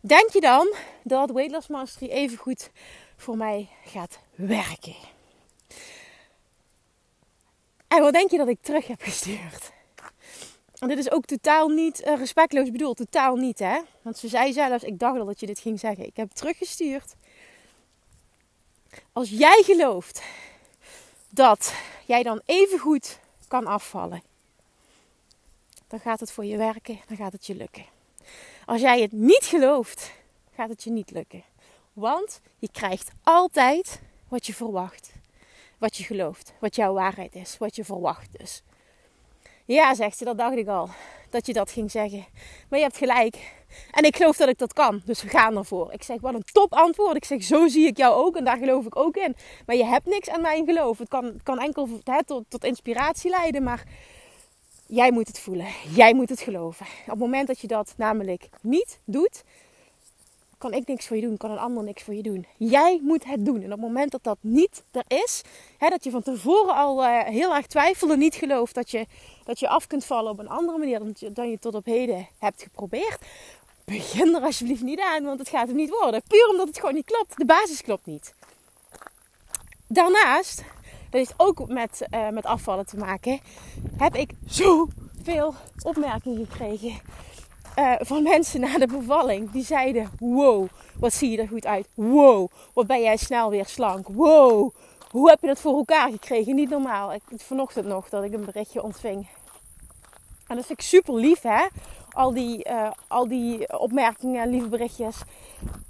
Denk 0.00 0.30
je 0.30 0.40
dan 0.40 0.74
dat 1.02 1.30
Weight 1.30 1.52
Loss 1.52 1.68
Mastery 1.68 2.10
even 2.10 2.38
goed 2.38 2.70
voor 3.16 3.36
mij 3.36 3.68
gaat 3.84 4.18
werken? 4.34 5.11
En 7.92 8.02
wat 8.02 8.12
denk 8.12 8.30
je 8.30 8.36
dat 8.36 8.48
ik 8.48 8.58
terug 8.60 8.86
heb 8.86 9.02
gestuurd? 9.02 9.72
En 10.78 10.88
dit 10.88 10.98
is 10.98 11.10
ook 11.10 11.24
totaal 11.24 11.68
niet 11.68 12.00
uh, 12.00 12.16
respectloos 12.16 12.70
bedoeld. 12.70 12.96
Totaal 12.96 13.36
niet, 13.36 13.58
hè? 13.58 13.80
Want 14.02 14.18
ze 14.18 14.28
zei 14.28 14.52
zelfs, 14.52 14.84
ik 14.84 14.98
dacht 14.98 15.18
al 15.18 15.26
dat 15.26 15.40
je 15.40 15.46
dit 15.46 15.58
ging 15.58 15.80
zeggen. 15.80 16.06
Ik 16.06 16.16
heb 16.16 16.30
teruggestuurd. 16.30 17.14
Als 19.12 19.30
jij 19.30 19.62
gelooft 19.64 20.22
dat 21.28 21.74
jij 22.06 22.22
dan 22.22 22.40
even 22.44 22.78
goed 22.78 23.18
kan 23.48 23.66
afvallen, 23.66 24.22
dan 25.88 26.00
gaat 26.00 26.20
het 26.20 26.32
voor 26.32 26.44
je 26.44 26.56
werken, 26.56 27.00
dan 27.08 27.16
gaat 27.16 27.32
het 27.32 27.46
je 27.46 27.54
lukken. 27.54 27.84
Als 28.66 28.80
jij 28.80 29.00
het 29.00 29.12
niet 29.12 29.44
gelooft, 29.44 30.12
gaat 30.54 30.68
het 30.68 30.82
je 30.82 30.90
niet 30.90 31.10
lukken. 31.10 31.44
Want 31.92 32.40
je 32.58 32.68
krijgt 32.72 33.10
altijd 33.22 34.00
wat 34.28 34.46
je 34.46 34.54
verwacht 34.54 35.11
wat 35.82 35.96
je 35.96 36.04
gelooft, 36.04 36.52
wat 36.58 36.76
jouw 36.76 36.92
waarheid 36.92 37.34
is, 37.34 37.58
wat 37.58 37.76
je 37.76 37.84
verwacht 37.84 38.28
dus. 38.38 38.62
Ja, 39.64 39.94
zegt 39.94 40.18
ze, 40.18 40.24
dat 40.24 40.38
dacht 40.38 40.56
ik 40.56 40.68
al, 40.68 40.88
dat 41.30 41.46
je 41.46 41.52
dat 41.52 41.70
ging 41.70 41.90
zeggen. 41.90 42.24
Maar 42.68 42.78
je 42.78 42.84
hebt 42.84 42.96
gelijk. 42.96 43.36
En 43.90 44.04
ik 44.04 44.16
geloof 44.16 44.36
dat 44.36 44.48
ik 44.48 44.58
dat 44.58 44.72
kan, 44.72 45.02
dus 45.04 45.22
we 45.22 45.28
gaan 45.28 45.56
ervoor. 45.56 45.92
Ik 45.92 46.02
zeg, 46.02 46.20
wat 46.20 46.34
een 46.34 46.44
top 46.52 46.72
antwoord. 46.72 47.16
Ik 47.16 47.24
zeg, 47.24 47.42
zo 47.42 47.68
zie 47.68 47.86
ik 47.86 47.96
jou 47.96 48.14
ook 48.14 48.36
en 48.36 48.44
daar 48.44 48.56
geloof 48.56 48.86
ik 48.86 48.96
ook 48.96 49.16
in. 49.16 49.36
Maar 49.66 49.76
je 49.76 49.84
hebt 49.84 50.06
niks 50.06 50.28
aan 50.28 50.40
mijn 50.40 50.64
geloof. 50.64 50.98
Het 50.98 51.08
kan, 51.08 51.40
kan 51.42 51.58
enkel 51.58 51.88
tot, 52.26 52.44
tot 52.48 52.64
inspiratie 52.64 53.30
leiden, 53.30 53.62
maar 53.62 53.84
jij 54.86 55.12
moet 55.12 55.28
het 55.28 55.38
voelen. 55.38 55.68
Jij 55.94 56.14
moet 56.14 56.28
het 56.28 56.40
geloven. 56.40 56.86
Op 56.86 57.10
het 57.10 57.18
moment 57.18 57.46
dat 57.46 57.60
je 57.60 57.66
dat 57.66 57.94
namelijk 57.96 58.48
niet 58.60 59.00
doet, 59.04 59.42
kan 60.62 60.72
ik 60.72 60.86
niks 60.86 61.06
voor 61.06 61.16
je 61.16 61.22
doen, 61.22 61.36
kan 61.36 61.50
een 61.50 61.58
ander 61.58 61.82
niks 61.82 62.02
voor 62.02 62.14
je 62.14 62.22
doen. 62.22 62.46
Jij 62.56 63.00
moet 63.02 63.24
het 63.24 63.44
doen. 63.44 63.56
En 63.56 63.64
op 63.64 63.70
het 63.70 63.80
moment 63.80 64.10
dat 64.10 64.24
dat 64.24 64.38
niet 64.40 64.82
er 64.90 65.04
is, 65.24 65.42
hè, 65.78 65.88
dat 65.88 66.04
je 66.04 66.10
van 66.10 66.22
tevoren 66.22 66.74
al 66.74 67.04
uh, 67.04 67.22
heel 67.22 67.54
erg 67.54 67.66
twijfelde, 67.66 68.16
niet 68.16 68.34
gelooft 68.34 68.74
dat 68.74 68.90
je, 68.90 69.06
dat 69.44 69.60
je 69.60 69.68
af 69.68 69.86
kunt 69.86 70.04
vallen 70.04 70.30
op 70.30 70.38
een 70.38 70.48
andere 70.48 70.78
manier 70.78 70.98
dan 70.98 71.14
je, 71.18 71.32
dan 71.32 71.50
je 71.50 71.58
tot 71.58 71.74
op 71.74 71.84
heden 71.84 72.28
hebt 72.38 72.62
geprobeerd, 72.62 73.18
begin 73.84 74.34
er 74.34 74.42
alsjeblieft 74.42 74.82
niet 74.82 75.00
aan, 75.00 75.24
want 75.24 75.38
het 75.38 75.48
gaat 75.48 75.66
hem 75.66 75.76
niet 75.76 75.90
worden. 76.00 76.22
Puur 76.28 76.48
omdat 76.50 76.66
het 76.68 76.78
gewoon 76.78 76.94
niet 76.94 77.06
klopt. 77.06 77.36
De 77.36 77.44
basis 77.44 77.82
klopt 77.82 78.06
niet. 78.06 78.34
Daarnaast, 79.86 80.56
dat 80.56 81.20
heeft 81.20 81.34
ook 81.36 81.68
met, 81.68 82.06
uh, 82.14 82.28
met 82.28 82.44
afvallen 82.44 82.86
te 82.86 82.96
maken, 82.96 83.40
heb 83.96 84.14
ik 84.14 84.30
zoveel 84.46 85.54
opmerkingen 85.82 86.46
gekregen 86.46 87.00
uh, 87.78 87.94
van 87.98 88.22
mensen 88.22 88.60
na 88.60 88.78
de 88.78 88.86
bevalling. 88.86 89.50
Die 89.50 89.64
zeiden: 89.64 90.10
Wow, 90.18 90.68
wat 90.98 91.12
zie 91.12 91.30
je 91.30 91.38
er 91.38 91.48
goed 91.48 91.66
uit. 91.66 91.88
Wow, 91.94 92.48
wat 92.72 92.86
ben 92.86 93.02
jij 93.02 93.16
snel 93.16 93.50
weer 93.50 93.66
slank. 93.66 94.08
Wow, 94.08 94.74
hoe 95.10 95.28
heb 95.28 95.40
je 95.40 95.46
dat 95.46 95.60
voor 95.60 95.76
elkaar 95.76 96.10
gekregen? 96.10 96.54
Niet 96.54 96.70
normaal. 96.70 97.12
Ik, 97.12 97.22
vanochtend 97.36 97.86
nog 97.86 98.08
dat 98.08 98.24
ik 98.24 98.32
een 98.32 98.44
berichtje 98.44 98.82
ontving. 98.82 99.28
En 100.46 100.56
dat 100.56 100.66
vind 100.66 100.78
ik 100.78 100.84
super 100.84 101.14
lief, 101.14 101.40
hè? 101.40 101.66
Al 102.10 102.32
die, 102.32 102.68
uh, 102.68 102.90
al 103.08 103.28
die 103.28 103.78
opmerkingen 103.78 104.42
en 104.42 104.50
lieve 104.50 104.68
berichtjes. 104.68 105.16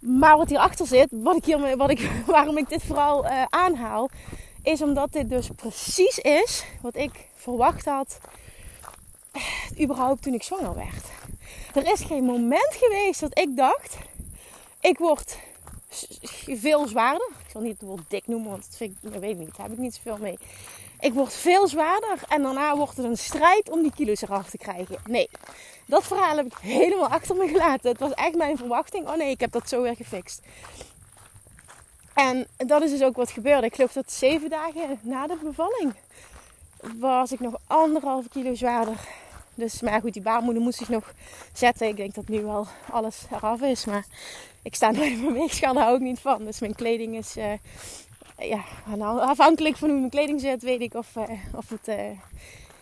Maar 0.01 0.37
wat 0.37 0.49
hierachter 0.49 0.87
zit, 0.87 1.09
wat 1.11 1.37
ik 1.37 1.45
hier, 1.45 1.77
wat 1.77 1.91
ik, 1.91 2.11
waarom 2.27 2.57
ik 2.57 2.69
dit 2.69 2.83
vooral 2.83 3.25
uh, 3.25 3.43
aanhaal, 3.49 4.09
is 4.63 4.83
omdat 4.83 5.13
dit 5.13 5.31
dus 5.31 5.49
precies 5.57 6.19
is 6.19 6.65
wat 6.81 6.97
ik 6.97 7.29
verwacht 7.35 7.85
had. 7.85 8.19
Überhaupt 9.81 10.23
toen 10.23 10.35
ik 10.35 10.43
zwanger 10.43 10.75
werd. 10.75 11.05
Er 11.75 11.93
is 11.93 12.01
geen 12.01 12.25
moment 12.25 12.75
geweest 12.75 13.21
dat 13.21 13.39
ik 13.39 13.57
dacht, 13.57 13.97
ik 14.81 14.99
word 14.99 15.39
veel 16.47 16.87
zwaarder. 16.87 17.29
Ik 17.45 17.51
zal 17.51 17.61
niet 17.61 17.81
het 17.81 17.89
woord 17.89 18.11
dik 18.11 18.27
noemen, 18.27 18.51
want 18.51 18.65
dat 18.65 18.77
vind 18.77 18.97
ik, 19.03 19.21
weet 19.21 19.39
niet, 19.39 19.57
daar 19.57 19.67
heb 19.67 19.73
ik 19.73 19.79
niet 19.79 19.95
zoveel 19.95 20.19
mee. 20.19 20.39
Ik 21.01 21.13
word 21.13 21.35
veel 21.35 21.69
zwaarder 21.69 22.19
en 22.29 22.43
daarna 22.43 22.77
wordt 22.77 22.97
het 22.97 23.07
een 23.07 23.19
strijd 23.19 23.71
om 23.71 23.83
die 23.83 23.93
kilo's 23.95 24.23
eraf 24.23 24.51
te 24.51 24.59
krijgen. 24.59 24.97
Nee, 25.07 25.29
Dat 25.87 26.05
verhaal 26.05 26.37
heb 26.37 26.47
ik 26.47 26.57
helemaal 26.61 27.09
achter 27.09 27.37
me 27.37 27.49
gelaten. 27.49 27.91
Het 27.91 28.01
was 28.01 28.15
echt 28.15 28.35
mijn 28.35 28.57
verwachting. 28.57 29.09
Oh 29.09 29.17
nee, 29.17 29.31
ik 29.31 29.41
heb 29.41 29.53
dat 29.53 29.69
zo 29.69 29.83
weer 29.83 29.97
gefixt. 29.97 30.41
En 32.15 32.47
dat 32.57 32.83
is 32.83 32.91
dus 32.91 33.03
ook 33.03 33.17
wat 33.17 33.31
gebeurde. 33.31 33.67
Ik 33.67 33.75
geloof 33.75 33.93
dat 33.93 34.13
zeven 34.13 34.51
dagen 34.51 34.99
na 35.03 35.27
de 35.27 35.39
bevalling 35.43 35.95
was 36.99 37.33
ik 37.33 37.41
nog 37.41 37.55
anderhalf 37.67 38.29
kilo 38.29 38.55
zwaarder. 38.55 38.97
Dus, 39.55 39.81
maar 39.81 40.01
goed, 40.01 40.13
die 40.13 40.23
baarmoeder 40.23 40.63
moest 40.63 40.79
zich 40.79 40.89
nog 40.89 41.13
zetten. 41.53 41.89
Ik 41.89 41.97
denk 41.97 42.15
dat 42.15 42.29
nu 42.29 42.43
wel 42.43 42.67
alles 42.91 43.25
eraf 43.31 43.61
is. 43.61 43.85
Maar 43.85 44.07
ik 44.63 44.75
sta 44.75 44.91
bij 44.99 45.17
mijn 45.17 45.33
weegschaal 45.33 45.75
daar 45.75 45.93
ook 45.93 46.01
niet 46.01 46.21
van. 46.21 46.45
Dus 46.45 46.61
mijn 46.61 46.75
kleding 46.75 47.17
is... 47.17 47.37
Uh, 47.37 47.53
ja, 48.39 48.65
afhankelijk 49.19 49.77
van 49.77 49.89
hoe 49.89 49.99
mijn 49.99 50.11
kleding 50.11 50.41
zit, 50.41 50.63
weet 50.63 50.81
ik 50.81 50.95
of, 50.95 51.17
uh, 51.17 51.25
of, 51.57 51.69
het, 51.69 51.89
uh, 51.89 52.11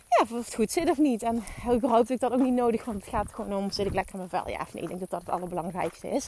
ja, 0.09 0.21
of 0.21 0.29
het 0.29 0.55
goed 0.55 0.71
zit 0.71 0.89
of 0.89 0.97
niet. 0.97 1.23
En 1.23 1.43
überhaupt 1.71 2.07
heb 2.07 2.17
ik 2.17 2.19
dat 2.19 2.31
ook 2.31 2.45
niet 2.45 2.53
nodig, 2.53 2.85
want 2.85 3.01
het 3.05 3.13
gaat 3.13 3.33
gewoon 3.33 3.55
om, 3.55 3.71
zit 3.71 3.85
ik 3.85 3.93
lekker 3.93 4.13
in 4.13 4.19
mijn 4.19 4.43
vel? 4.43 4.53
Ja 4.53 4.67
nee, 4.71 4.83
ik 4.83 4.87
denk 4.89 4.99
dat 4.99 5.09
dat 5.09 5.19
het 5.19 5.29
allerbelangrijkste 5.29 6.07
is. 6.07 6.27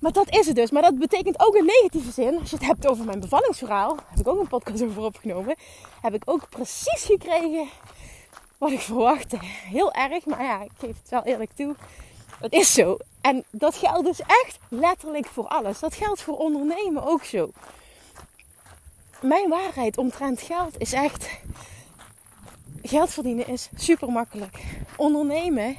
Maar 0.00 0.12
dat 0.12 0.30
is 0.30 0.46
het 0.46 0.56
dus. 0.56 0.70
Maar 0.70 0.82
dat 0.82 0.98
betekent 0.98 1.40
ook 1.40 1.54
in 1.54 1.64
negatieve 1.64 2.12
zin. 2.12 2.38
Als 2.38 2.50
je 2.50 2.56
het 2.56 2.66
hebt 2.66 2.86
over 2.86 3.04
mijn 3.04 3.20
bevallingsverhaal. 3.20 3.96
Heb 4.06 4.18
ik 4.18 4.28
ook 4.28 4.40
een 4.40 4.48
podcast 4.48 4.82
over 4.82 5.02
opgenomen. 5.02 5.56
Heb 6.00 6.14
ik 6.14 6.22
ook 6.24 6.48
precies 6.48 7.04
gekregen 7.04 7.68
wat 8.58 8.70
ik 8.70 8.80
verwachtte. 8.80 9.38
Heel 9.42 9.92
erg. 9.92 10.26
Maar 10.26 10.42
ja, 10.42 10.62
ik 10.62 10.70
geef 10.78 10.96
het 11.00 11.10
wel 11.10 11.22
eerlijk 11.22 11.50
toe. 11.54 11.74
Het 12.40 12.52
is 12.52 12.72
zo. 12.72 12.96
En 13.20 13.44
dat 13.50 13.76
geldt 13.76 14.04
dus 14.04 14.20
echt 14.20 14.58
letterlijk 14.68 15.26
voor 15.26 15.48
alles. 15.48 15.78
Dat 15.78 15.94
geldt 15.94 16.22
voor 16.22 16.38
ondernemen 16.38 17.06
ook 17.06 17.24
zo. 17.24 17.50
Mijn 19.20 19.48
waarheid 19.48 19.98
omtrent 19.98 20.40
geld 20.40 20.78
is 20.78 20.92
echt. 20.92 21.28
Geld 22.82 23.10
verdienen 23.10 23.46
is 23.46 23.68
super 23.74 24.08
makkelijk. 24.08 24.58
Ondernemen 24.96 25.76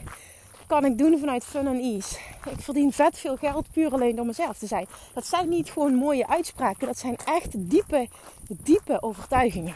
kan 0.68 0.86
ik 0.86 0.98
doen 0.98 1.20
vanuit 1.20 1.44
fun 1.44 1.68
en 1.68 1.80
ease. 1.80 2.16
Ik 2.52 2.60
verdien 2.60 2.92
vet 2.92 3.20
veel 3.20 3.36
geld 3.36 3.72
puur 3.72 3.92
alleen 3.92 4.16
door 4.16 4.26
mezelf 4.26 4.58
te 4.58 4.68
zijn. 4.68 4.88
Dat 5.14 5.28
zijn 5.28 5.50
niet 5.50 5.70
gewoon 5.70 5.96
mooie 5.96 6.28
uitspraken. 6.28 6.88
Dat 6.88 6.98
zijn 6.98 7.16
echt 7.26 7.70
diepe, 7.70 8.08
diepe 8.48 9.02
overtuigingen. 9.02 9.76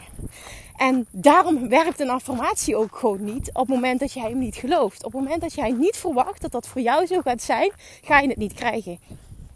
En 0.76 1.06
daarom 1.10 1.68
werkt 1.68 2.00
een 2.00 2.10
affirmatie 2.10 2.76
ook 2.76 2.96
gewoon 2.96 3.24
niet 3.24 3.48
op 3.48 3.66
het 3.66 3.74
moment 3.74 4.00
dat 4.00 4.12
jij 4.12 4.28
hem 4.28 4.38
niet 4.38 4.56
gelooft. 4.56 5.04
Op 5.04 5.12
het 5.12 5.20
moment 5.20 5.40
dat 5.40 5.54
jij 5.54 5.70
niet 5.70 5.96
verwacht 5.96 6.40
dat 6.40 6.52
dat 6.52 6.68
voor 6.68 6.80
jou 6.80 7.06
zo 7.06 7.20
gaat 7.20 7.42
zijn, 7.42 7.72
ga 8.02 8.20
je 8.20 8.28
het 8.28 8.36
niet 8.36 8.54
krijgen. 8.54 8.98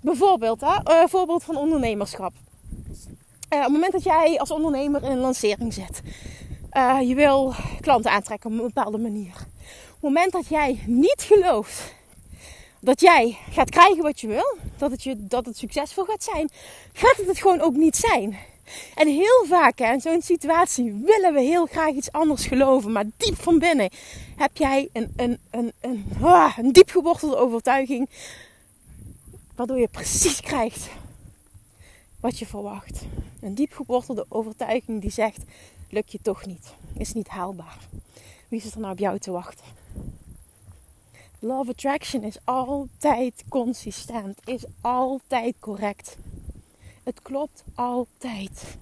Bijvoorbeeld, 0.00 0.60
hè, 0.60 1.02
uh, 1.02 1.08
voorbeeld 1.08 1.44
van 1.44 1.56
ondernemerschap. 1.56 2.32
Uh, 3.52 3.58
op 3.58 3.64
het 3.64 3.72
moment 3.72 3.92
dat 3.92 4.02
jij 4.02 4.38
als 4.38 4.50
ondernemer 4.50 5.02
in 5.02 5.10
een 5.10 5.18
lancering 5.18 5.72
zit, 5.72 6.02
uh, 6.72 6.98
je 7.08 7.14
wil 7.14 7.54
klanten 7.80 8.10
aantrekken 8.10 8.50
op 8.50 8.58
een 8.58 8.72
bepaalde 8.72 8.98
manier 8.98 9.46
moment 10.06 10.32
dat 10.32 10.48
jij 10.48 10.82
niet 10.86 11.22
gelooft 11.22 11.94
dat 12.80 13.00
jij 13.00 13.38
gaat 13.50 13.70
krijgen 13.70 14.02
wat 14.02 14.20
je 14.20 14.26
wil, 14.26 14.56
dat 14.76 14.90
het, 14.90 15.02
je, 15.02 15.26
dat 15.26 15.46
het 15.46 15.56
succesvol 15.56 16.04
gaat 16.04 16.22
zijn, 16.22 16.50
gaat 16.92 17.16
het 17.16 17.26
het 17.26 17.38
gewoon 17.38 17.60
ook 17.60 17.74
niet 17.74 17.96
zijn. 17.96 18.38
En 18.94 19.08
heel 19.08 19.44
vaak 19.46 19.78
in 19.78 20.00
zo'n 20.00 20.22
situatie 20.22 20.92
willen 20.92 21.34
we 21.34 21.40
heel 21.40 21.66
graag 21.66 21.90
iets 21.90 22.12
anders 22.12 22.46
geloven, 22.46 22.92
maar 22.92 23.04
diep 23.16 23.42
van 23.42 23.58
binnen 23.58 23.90
heb 24.36 24.56
jij 24.56 24.88
een, 24.92 25.12
een, 25.16 25.38
een, 25.50 25.72
een, 25.80 26.06
ah, 26.22 26.58
een 26.58 26.72
diep 26.72 26.90
gewortelde 26.90 27.36
overtuiging, 27.36 28.08
waardoor 29.54 29.78
je 29.78 29.88
precies 29.88 30.40
krijgt 30.40 30.88
wat 32.20 32.38
je 32.38 32.46
verwacht. 32.46 33.04
Een 33.40 33.54
diep 33.54 33.72
gewortelde 33.72 34.26
overtuiging 34.28 35.00
die 35.00 35.10
zegt: 35.10 35.38
lukt 35.90 36.12
je 36.12 36.18
toch 36.22 36.46
niet, 36.46 36.72
is 36.96 37.12
niet 37.12 37.28
haalbaar. 37.28 37.78
Wie 38.48 38.60
zit 38.60 38.74
er 38.74 38.80
nou 38.80 38.92
op 38.92 38.98
jou 38.98 39.18
te 39.18 39.30
wachten? 39.30 39.75
Love 41.46 41.70
attraction 41.70 42.24
is 42.24 42.38
altijd 42.44 43.44
consistent, 43.48 44.38
is 44.44 44.64
altijd 44.80 45.56
correct. 45.58 46.16
Het 47.02 47.22
klopt 47.22 47.64
altijd. 47.74 48.76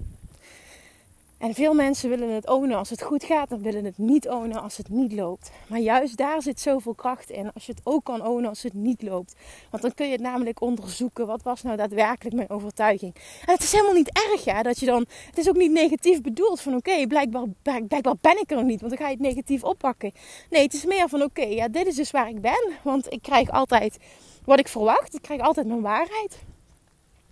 En 1.44 1.54
veel 1.54 1.74
mensen 1.74 2.08
willen 2.08 2.28
het 2.28 2.48
ownen 2.48 2.76
als 2.76 2.90
het 2.90 3.02
goed 3.02 3.24
gaat 3.24 3.50
en 3.50 3.62
willen 3.62 3.84
het 3.84 3.98
niet 3.98 4.28
ownen 4.28 4.62
als 4.62 4.76
het 4.76 4.88
niet 4.88 5.12
loopt. 5.12 5.50
Maar 5.66 5.78
juist 5.78 6.16
daar 6.16 6.42
zit 6.42 6.60
zoveel 6.60 6.94
kracht 6.94 7.30
in. 7.30 7.52
Als 7.52 7.66
je 7.66 7.72
het 7.72 7.80
ook 7.84 8.04
kan 8.04 8.26
ownen 8.26 8.48
als 8.48 8.62
het 8.62 8.74
niet 8.74 9.02
loopt. 9.02 9.34
Want 9.70 9.82
dan 9.82 9.94
kun 9.94 10.06
je 10.06 10.12
het 10.12 10.20
namelijk 10.20 10.60
onderzoeken. 10.60 11.26
Wat 11.26 11.42
was 11.42 11.62
nou 11.62 11.76
daadwerkelijk 11.76 12.36
mijn 12.36 12.50
overtuiging? 12.50 13.14
En 13.46 13.52
het 13.52 13.62
is 13.62 13.72
helemaal 13.72 13.94
niet 13.94 14.30
erg 14.30 14.44
ja, 14.44 14.62
dat 14.62 14.80
je 14.80 14.86
dan... 14.86 15.06
Het 15.26 15.38
is 15.38 15.48
ook 15.48 15.56
niet 15.56 15.72
negatief 15.72 16.20
bedoeld 16.20 16.60
van 16.60 16.74
oké, 16.74 17.06
blijkbaar, 17.06 17.44
blijkbaar 17.62 18.16
ben 18.20 18.40
ik 18.40 18.50
er 18.50 18.56
nog 18.56 18.66
niet. 18.66 18.80
Want 18.80 18.92
dan 18.92 19.00
ga 19.00 19.08
je 19.08 19.16
het 19.16 19.26
negatief 19.26 19.62
oppakken. 19.62 20.12
Nee, 20.50 20.62
het 20.62 20.74
is 20.74 20.84
meer 20.84 21.08
van 21.08 21.22
oké, 21.22 21.44
ja, 21.44 21.68
dit 21.68 21.86
is 21.86 21.94
dus 21.94 22.10
waar 22.10 22.28
ik 22.28 22.40
ben. 22.40 22.72
Want 22.82 23.12
ik 23.12 23.22
krijg 23.22 23.50
altijd 23.50 23.96
wat 24.44 24.58
ik 24.58 24.68
verwacht. 24.68 25.14
Ik 25.14 25.22
krijg 25.22 25.40
altijd 25.40 25.66
mijn 25.66 25.80
waarheid. 25.80 26.38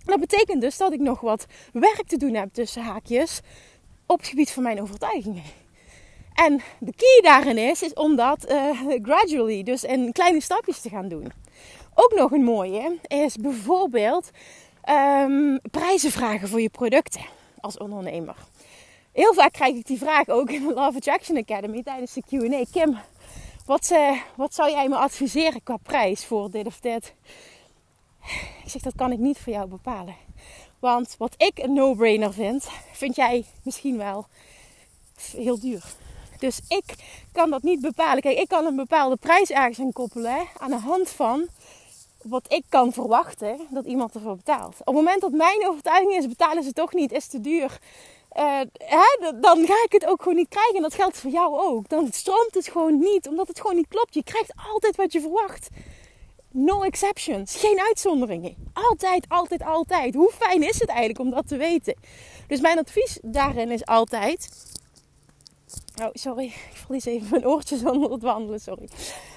Dat 0.05 0.19
betekent 0.19 0.61
dus 0.61 0.77
dat 0.77 0.93
ik 0.93 0.99
nog 0.99 1.21
wat 1.21 1.45
werk 1.73 2.03
te 2.07 2.17
doen 2.17 2.33
heb 2.33 2.53
tussen 2.53 2.83
haakjes 2.83 3.41
op 4.05 4.17
het 4.19 4.27
gebied 4.27 4.51
van 4.51 4.63
mijn 4.63 4.81
overtuigingen. 4.81 5.43
En 6.33 6.61
de 6.79 6.93
key 6.95 7.19
daarin 7.21 7.57
is, 7.57 7.83
is 7.83 7.93
om 7.93 8.15
dat 8.15 8.51
uh, 8.51 8.79
gradually, 9.01 9.63
dus 9.63 9.83
in 9.83 10.11
kleine 10.11 10.41
stapjes 10.41 10.81
te 10.81 10.89
gaan 10.89 11.07
doen. 11.07 11.31
Ook 11.93 12.13
nog 12.15 12.31
een 12.31 12.43
mooie 12.43 12.99
is 13.07 13.35
bijvoorbeeld 13.35 14.31
um, 14.89 15.59
prijzen 15.71 16.11
vragen 16.11 16.47
voor 16.47 16.61
je 16.61 16.69
producten 16.69 17.21
als 17.59 17.77
ondernemer. 17.77 18.35
Heel 19.11 19.33
vaak 19.33 19.51
krijg 19.51 19.75
ik 19.75 19.85
die 19.85 19.97
vraag 19.97 20.29
ook 20.29 20.49
in 20.49 20.67
de 20.67 20.73
Love 20.73 20.97
Attraction 20.97 21.37
Academy 21.37 21.83
tijdens 21.83 22.13
de 22.13 22.21
Q&A. 22.21 22.63
Kim, 22.71 22.97
wat, 23.65 23.89
uh, 23.91 24.21
wat 24.35 24.53
zou 24.53 24.71
jij 24.71 24.89
me 24.89 24.95
adviseren 24.95 25.63
qua 25.63 25.77
prijs 25.77 26.25
voor 26.25 26.51
dit 26.51 26.65
of 26.65 26.79
dit? 26.79 27.13
Ik 28.63 28.69
zeg, 28.69 28.81
dat 28.81 28.95
kan 28.95 29.11
ik 29.11 29.19
niet 29.19 29.37
voor 29.37 29.53
jou 29.53 29.67
bepalen. 29.67 30.15
Want 30.83 31.15
wat 31.17 31.33
ik 31.37 31.57
een 31.57 31.73
no-brainer 31.73 32.33
vind, 32.33 32.67
vind 32.91 33.15
jij 33.15 33.45
misschien 33.61 33.97
wel 33.97 34.25
heel 35.35 35.59
duur. 35.59 35.83
Dus 36.39 36.59
ik 36.67 36.83
kan 37.31 37.49
dat 37.49 37.63
niet 37.63 37.81
bepalen. 37.81 38.21
Kijk, 38.21 38.37
ik 38.37 38.47
kan 38.47 38.65
een 38.65 38.75
bepaalde 38.75 39.15
prijs 39.15 39.49
ergens 39.49 39.79
aan 39.79 39.91
koppelen 39.91 40.47
aan 40.57 40.69
de 40.69 40.77
hand 40.77 41.09
van 41.09 41.47
wat 42.21 42.45
ik 42.47 42.63
kan 42.69 42.93
verwachten 42.93 43.59
dat 43.69 43.85
iemand 43.85 44.15
ervoor 44.15 44.35
betaalt. 44.35 44.75
Op 44.79 44.85
het 44.85 44.95
moment 44.95 45.21
dat 45.21 45.31
mijn 45.31 45.67
overtuiging 45.67 46.13
is, 46.13 46.27
betalen 46.27 46.63
ze 46.63 46.73
toch 46.73 46.93
niet, 46.93 47.11
is 47.11 47.27
te 47.27 47.41
duur. 47.41 47.79
Uh, 48.37 48.59
hè, 48.77 49.31
dan 49.41 49.65
ga 49.65 49.83
ik 49.85 49.91
het 49.91 50.05
ook 50.05 50.21
gewoon 50.21 50.37
niet 50.37 50.49
krijgen. 50.49 50.75
En 50.75 50.81
dat 50.81 50.93
geldt 50.93 51.17
voor 51.17 51.31
jou 51.31 51.59
ook. 51.59 51.89
Dan 51.89 52.11
stroomt 52.11 52.53
het 52.53 52.67
gewoon 52.67 52.99
niet, 52.99 53.27
omdat 53.27 53.47
het 53.47 53.59
gewoon 53.61 53.75
niet 53.75 53.87
klopt. 53.87 54.13
Je 54.13 54.23
krijgt 54.23 54.53
altijd 54.73 54.95
wat 54.95 55.11
je 55.11 55.21
verwacht. 55.21 55.69
No 56.55 56.81
exceptions. 56.81 57.55
Geen 57.55 57.79
uitzonderingen. 57.79 58.55
Altijd, 58.73 59.25
altijd, 59.27 59.63
altijd. 59.63 60.13
Hoe 60.13 60.31
fijn 60.31 60.63
is 60.63 60.79
het 60.79 60.89
eigenlijk 60.89 61.19
om 61.19 61.29
dat 61.29 61.47
te 61.47 61.57
weten? 61.57 61.95
Dus 62.47 62.61
mijn 62.61 62.77
advies 62.77 63.19
daarin 63.21 63.71
is 63.71 63.85
altijd. 63.85 64.49
Oh, 66.01 66.09
sorry. 66.13 66.45
Ik 66.45 66.71
verlies 66.73 67.05
even 67.05 67.27
mijn 67.29 67.47
oortjes 67.47 67.83
onder 67.83 68.11
het 68.11 68.21
wandelen. 68.21 68.59
Sorry. 68.59 68.89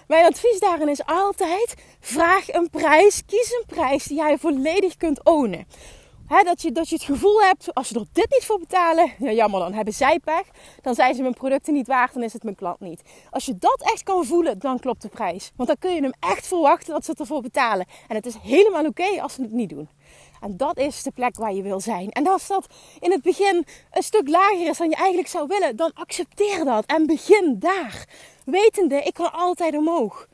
Mijn 0.07 0.25
advies 0.25 0.59
daarin 0.59 0.89
is 0.89 1.05
altijd: 1.05 1.75
vraag 2.01 2.53
een 2.53 2.71
prijs. 2.71 3.23
Kies 3.27 3.51
een 3.51 3.75
prijs 3.77 4.05
die 4.05 4.17
jij 4.17 4.39
volledig 4.39 4.97
kunt 4.97 5.25
ownen 5.25 5.67
dat, 6.29 6.63
je, 6.63 6.73
dat 6.73 6.89
je 6.89 6.95
het 6.95 7.05
gevoel 7.05 7.41
hebt, 7.43 7.75
als 7.75 7.89
ze 7.89 7.95
er 7.95 8.07
dit 8.13 8.31
niet 8.31 8.45
voor 8.45 8.59
betalen, 8.59 9.13
ja 9.19 9.33
jammer, 9.33 9.61
dan 9.61 9.73
hebben 9.73 9.95
zij 9.95 10.19
pech. 10.19 10.47
Dan 10.83 10.95
zijn 10.95 11.15
ze 11.15 11.23
mijn 11.23 11.35
producten 11.35 11.73
niet 11.73 11.87
waard, 11.87 12.15
dan 12.15 12.23
is 12.23 12.33
het 12.33 12.43
mijn 12.43 12.57
klant 12.57 12.81
niet. 12.81 13.03
Als 13.31 13.45
je 13.45 13.55
dat 13.59 13.83
echt 13.93 14.03
kan 14.03 14.25
voelen, 14.25 14.59
dan 14.59 14.79
klopt 14.79 15.03
de 15.03 15.09
prijs. 15.09 15.53
Want 15.57 15.69
dan 15.69 15.79
kun 15.79 15.95
je 15.95 16.03
hem 16.03 16.13
echt 16.21 16.47
verwachten 16.47 16.93
dat 16.93 17.05
ze 17.05 17.15
ervoor 17.17 17.43
betalen. 17.43 17.87
En 18.09 18.17
het 18.17 18.27
is 18.27 18.35
helemaal 18.43 18.87
oké 18.87 19.23
als 19.23 19.35
ze 19.35 19.43
het 19.43 19.53
niet 19.53 19.69
doen. 19.69 19.89
En 20.41 20.57
dat 20.57 20.79
is 20.79 21.03
de 21.03 21.11
plek 21.11 21.37
waar 21.37 21.53
je 21.53 21.63
wil 21.63 21.81
zijn. 21.81 22.11
En 22.11 22.27
als 22.27 22.47
dat 22.47 22.67
in 23.01 23.11
het 23.11 23.23
begin 23.23 23.67
een 23.91 24.03
stuk 24.03 24.29
lager 24.29 24.69
is 24.69 24.79
dan 24.79 24.89
je 24.89 24.97
eigenlijk 24.97 25.29
zou 25.29 25.47
willen, 25.47 25.77
dan 25.77 25.91
accepteer 25.95 26.65
dat 26.65 26.87
en 26.87 27.07
begin 27.07 27.57
daar. 27.59 28.09
Wetende, 28.45 29.03
ik 29.03 29.15
kan 29.15 29.33
altijd 29.33 29.77
omhoog. 29.77 30.27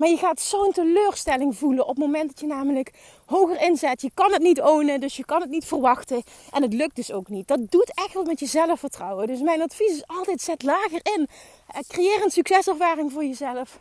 Maar 0.00 0.08
je 0.08 0.16
gaat 0.16 0.40
zo'n 0.40 0.72
teleurstelling 0.72 1.56
voelen 1.56 1.86
op 1.86 1.96
het 1.96 2.04
moment 2.04 2.28
dat 2.28 2.40
je 2.40 2.46
namelijk 2.46 2.92
hoger 3.26 3.62
inzet. 3.62 4.02
Je 4.02 4.10
kan 4.14 4.32
het 4.32 4.42
niet 4.42 4.60
ownen, 4.60 5.00
dus 5.00 5.16
je 5.16 5.24
kan 5.24 5.40
het 5.40 5.50
niet 5.50 5.64
verwachten. 5.64 6.22
En 6.50 6.62
het 6.62 6.72
lukt 6.72 6.96
dus 6.96 7.12
ook 7.12 7.28
niet. 7.28 7.48
Dat 7.48 7.70
doet 7.70 7.92
echt 7.94 8.14
wat 8.14 8.26
met 8.26 8.40
je 8.40 8.46
zelfvertrouwen. 8.46 9.26
Dus 9.26 9.40
mijn 9.40 9.62
advies 9.62 9.90
is 9.90 10.06
altijd 10.06 10.40
zet 10.40 10.62
lager 10.62 11.00
in. 11.02 11.28
Eh, 11.66 11.80
creëer 11.88 12.24
een 12.24 12.30
succeservaring 12.30 13.12
voor 13.12 13.24
jezelf. 13.24 13.80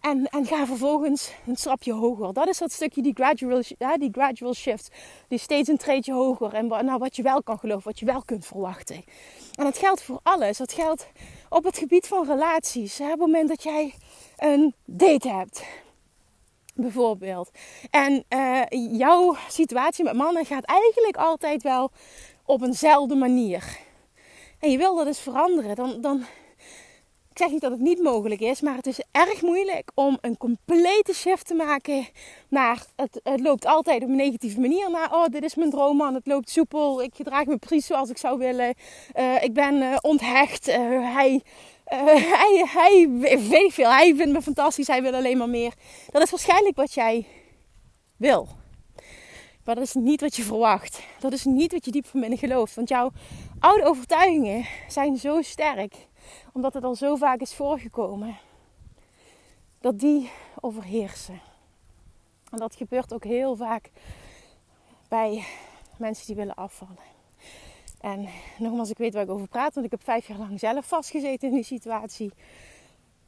En, 0.00 0.26
en 0.26 0.46
ga 0.46 0.66
vervolgens 0.66 1.30
een 1.46 1.56
stapje 1.56 1.92
hoger. 1.92 2.32
Dat 2.32 2.48
is 2.48 2.58
dat 2.58 2.72
stukje, 2.72 3.02
die 3.02 3.14
gradual, 3.14 3.62
die 3.98 4.12
gradual 4.12 4.54
shift. 4.54 4.90
Die 5.28 5.38
steeds 5.38 5.68
een 5.68 5.76
treedje 5.76 6.12
hoger. 6.12 6.54
En 6.54 6.98
wat 6.98 7.16
je 7.16 7.22
wel 7.22 7.42
kan 7.42 7.58
geloven, 7.58 7.84
wat 7.84 7.98
je 7.98 8.06
wel 8.06 8.22
kunt 8.24 8.46
verwachten. 8.46 9.04
En 9.54 9.64
dat 9.64 9.78
geldt 9.78 10.02
voor 10.02 10.20
alles. 10.22 10.58
Dat 10.58 10.72
geldt 10.72 11.06
op 11.48 11.64
het 11.64 11.78
gebied 11.78 12.06
van 12.06 12.26
relaties. 12.26 13.00
Op 13.00 13.08
het 13.08 13.18
moment 13.18 13.48
dat 13.48 13.62
jij 13.62 13.94
een 14.36 14.74
date 14.84 15.28
hebt. 15.28 15.64
Bijvoorbeeld. 16.74 17.50
En 17.90 18.24
uh, 18.28 18.62
jouw 18.98 19.36
situatie 19.48 20.04
met 20.04 20.16
mannen 20.16 20.44
gaat 20.44 20.64
eigenlijk 20.64 21.16
altijd 21.16 21.62
wel 21.62 21.90
op 22.44 22.62
eenzelfde 22.62 23.14
manier. 23.14 23.78
En 24.58 24.70
je 24.70 24.78
wil 24.78 24.96
dat 24.96 25.06
eens 25.06 25.20
veranderen. 25.20 25.76
Dan, 25.76 26.00
dan 26.00 26.24
ik 27.36 27.42
zeg 27.42 27.50
niet 27.50 27.60
dat 27.60 27.70
het 27.70 27.80
niet 27.80 28.02
mogelijk 28.02 28.40
is, 28.40 28.60
maar 28.60 28.76
het 28.76 28.86
is 28.86 29.00
erg 29.10 29.42
moeilijk 29.42 29.90
om 29.94 30.18
een 30.20 30.36
complete 30.36 31.14
shift 31.14 31.46
te 31.46 31.54
maken. 31.54 32.08
Naar 32.48 32.86
het, 32.96 33.20
het 33.22 33.40
loopt 33.40 33.66
altijd 33.66 34.02
op 34.02 34.08
een 34.08 34.16
negatieve 34.16 34.60
manier. 34.60 34.90
Naar 34.90 35.14
oh 35.14 35.24
dit 35.26 35.42
is 35.42 35.54
mijn 35.54 35.70
droomman, 35.70 36.14
het 36.14 36.26
loopt 36.26 36.50
soepel, 36.50 37.02
ik 37.02 37.14
gedraag 37.14 37.44
me 37.44 37.56
precies 37.56 37.86
zoals 37.86 38.10
ik 38.10 38.18
zou 38.18 38.38
willen, 38.38 38.74
uh, 39.16 39.42
ik 39.42 39.52
ben 39.52 39.74
uh, 39.74 39.96
onthecht, 40.00 40.68
uh, 40.68 40.74
hij, 41.14 41.42
hij, 41.84 42.64
hij, 42.68 43.08
weet 43.48 43.74
veel, 43.74 43.90
hij 43.90 44.14
vindt 44.14 44.32
me 44.32 44.42
fantastisch, 44.42 44.86
hij 44.86 45.02
wil 45.02 45.14
alleen 45.14 45.38
maar 45.38 45.48
meer. 45.48 45.72
Dat 46.10 46.22
is 46.22 46.30
waarschijnlijk 46.30 46.76
wat 46.76 46.94
jij 46.94 47.26
wil. 48.16 48.48
Maar 49.64 49.74
dat 49.74 49.84
is 49.84 49.94
niet 49.94 50.20
wat 50.20 50.36
je 50.36 50.42
verwacht. 50.42 51.00
Dat 51.18 51.32
is 51.32 51.44
niet 51.44 51.72
wat 51.72 51.84
je 51.84 51.90
diep 51.90 52.06
van 52.06 52.20
binnen 52.20 52.38
gelooft. 52.38 52.74
Want 52.74 52.88
jouw 52.88 53.12
oude 53.58 53.84
overtuigingen 53.84 54.66
zijn 54.88 55.16
zo 55.16 55.42
sterk 55.42 55.94
omdat 56.52 56.74
het 56.74 56.84
al 56.84 56.94
zo 56.94 57.16
vaak 57.16 57.40
is 57.40 57.54
voorgekomen, 57.54 58.36
dat 59.80 59.98
die 59.98 60.30
overheersen. 60.60 61.40
En 62.50 62.58
dat 62.58 62.76
gebeurt 62.76 63.14
ook 63.14 63.24
heel 63.24 63.56
vaak 63.56 63.90
bij 65.08 65.44
mensen 65.98 66.26
die 66.26 66.36
willen 66.36 66.54
afvallen. 66.54 67.14
En 68.00 68.28
nogmaals, 68.58 68.90
ik 68.90 68.98
weet 68.98 69.14
waar 69.14 69.22
ik 69.22 69.30
over 69.30 69.48
praat, 69.48 69.74
want 69.74 69.86
ik 69.86 69.92
heb 69.92 70.02
vijf 70.02 70.26
jaar 70.26 70.38
lang 70.38 70.60
zelf 70.60 70.86
vastgezeten 70.86 71.48
in 71.48 71.54
die 71.54 71.64
situatie. 71.64 72.32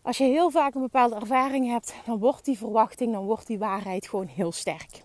Als 0.03 0.19
je 0.19 0.25
heel 0.25 0.51
vaak 0.51 0.75
een 0.75 0.81
bepaalde 0.81 1.15
ervaring 1.15 1.69
hebt, 1.69 1.95
dan 2.07 2.19
wordt 2.19 2.45
die 2.45 2.59
verwachting, 2.59 3.13
dan 3.13 3.25
wordt 3.25 3.47
die 3.47 3.59
waarheid 3.59 4.09
gewoon 4.09 4.27
heel 4.27 4.53
sterk 4.53 5.03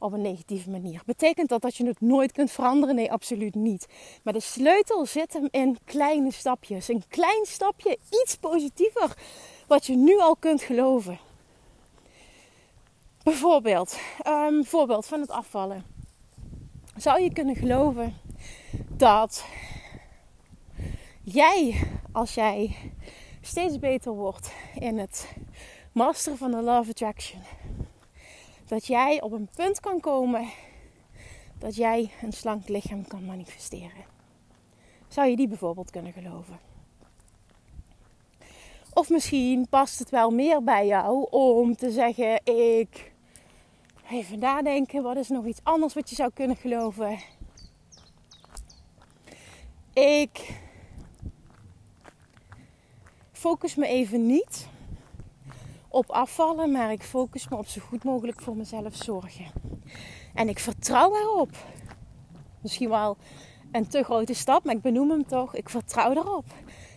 op 0.00 0.12
een 0.12 0.20
negatieve 0.20 0.70
manier. 0.70 1.02
Betekent 1.06 1.48
dat 1.48 1.62
dat 1.62 1.76
je 1.76 1.86
het 1.86 2.00
nooit 2.00 2.32
kunt 2.32 2.50
veranderen? 2.50 2.94
Nee, 2.94 3.12
absoluut 3.12 3.54
niet. 3.54 3.86
Maar 4.22 4.32
de 4.32 4.40
sleutel 4.40 5.06
zit 5.06 5.32
hem 5.32 5.48
in 5.50 5.78
kleine 5.84 6.32
stapjes. 6.32 6.88
Een 6.88 7.02
klein 7.08 7.46
stapje, 7.46 7.98
iets 8.22 8.36
positiever, 8.36 9.16
wat 9.66 9.86
je 9.86 9.96
nu 9.96 10.18
al 10.18 10.36
kunt 10.36 10.62
geloven. 10.62 11.18
Bijvoorbeeld, 13.22 13.98
um, 14.26 14.64
voorbeeld 14.64 15.06
van 15.06 15.20
het 15.20 15.30
afvallen. 15.30 15.84
Zou 16.96 17.22
je 17.22 17.32
kunnen 17.32 17.56
geloven 17.56 18.16
dat 18.88 19.44
jij, 21.22 21.88
als 22.12 22.34
jij 22.34 22.76
steeds 23.40 23.78
beter 23.78 24.12
wordt 24.12 24.52
in 24.74 24.98
het 24.98 25.28
masteren 25.92 26.38
van 26.38 26.50
de 26.50 26.62
Love 26.62 26.90
Attraction, 26.90 27.40
dat 28.70 28.86
jij 28.86 29.22
op 29.22 29.32
een 29.32 29.48
punt 29.54 29.80
kan 29.80 30.00
komen 30.00 30.48
dat 31.58 31.76
jij 31.76 32.10
een 32.22 32.32
slank 32.32 32.68
lichaam 32.68 33.06
kan 33.06 33.24
manifesteren. 33.24 34.04
Zou 35.08 35.28
je 35.28 35.36
die 35.36 35.48
bijvoorbeeld 35.48 35.90
kunnen 35.90 36.12
geloven? 36.12 36.58
Of 38.94 39.10
misschien 39.10 39.68
past 39.68 39.98
het 39.98 40.10
wel 40.10 40.30
meer 40.30 40.62
bij 40.62 40.86
jou 40.86 41.26
om 41.30 41.76
te 41.76 41.90
zeggen: 41.90 42.40
Ik. 42.44 43.12
Even 44.10 44.38
nadenken, 44.38 45.02
wat 45.02 45.16
is 45.16 45.28
nog 45.28 45.46
iets 45.46 45.60
anders 45.62 45.94
wat 45.94 46.10
je 46.10 46.14
zou 46.14 46.30
kunnen 46.34 46.56
geloven? 46.56 47.18
Ik 49.92 50.60
focus 53.32 53.74
me 53.74 53.86
even 53.86 54.26
niet 54.26 54.68
op 55.90 56.10
afvallen, 56.10 56.70
maar 56.70 56.92
ik 56.92 57.02
focus 57.02 57.48
me 57.48 57.56
op 57.56 57.66
zo 57.66 57.80
goed 57.80 58.04
mogelijk 58.04 58.40
voor 58.40 58.56
mezelf 58.56 58.94
zorgen. 58.96 59.46
En 60.34 60.48
ik 60.48 60.58
vertrouw 60.58 61.16
erop. 61.16 61.50
Misschien 62.60 62.88
wel 62.88 63.16
een 63.72 63.88
te 63.88 64.02
grote 64.02 64.34
stap, 64.34 64.64
maar 64.64 64.74
ik 64.74 64.82
benoem 64.82 65.10
hem 65.10 65.26
toch. 65.26 65.54
Ik 65.54 65.68
vertrouw 65.68 66.10
erop 66.10 66.44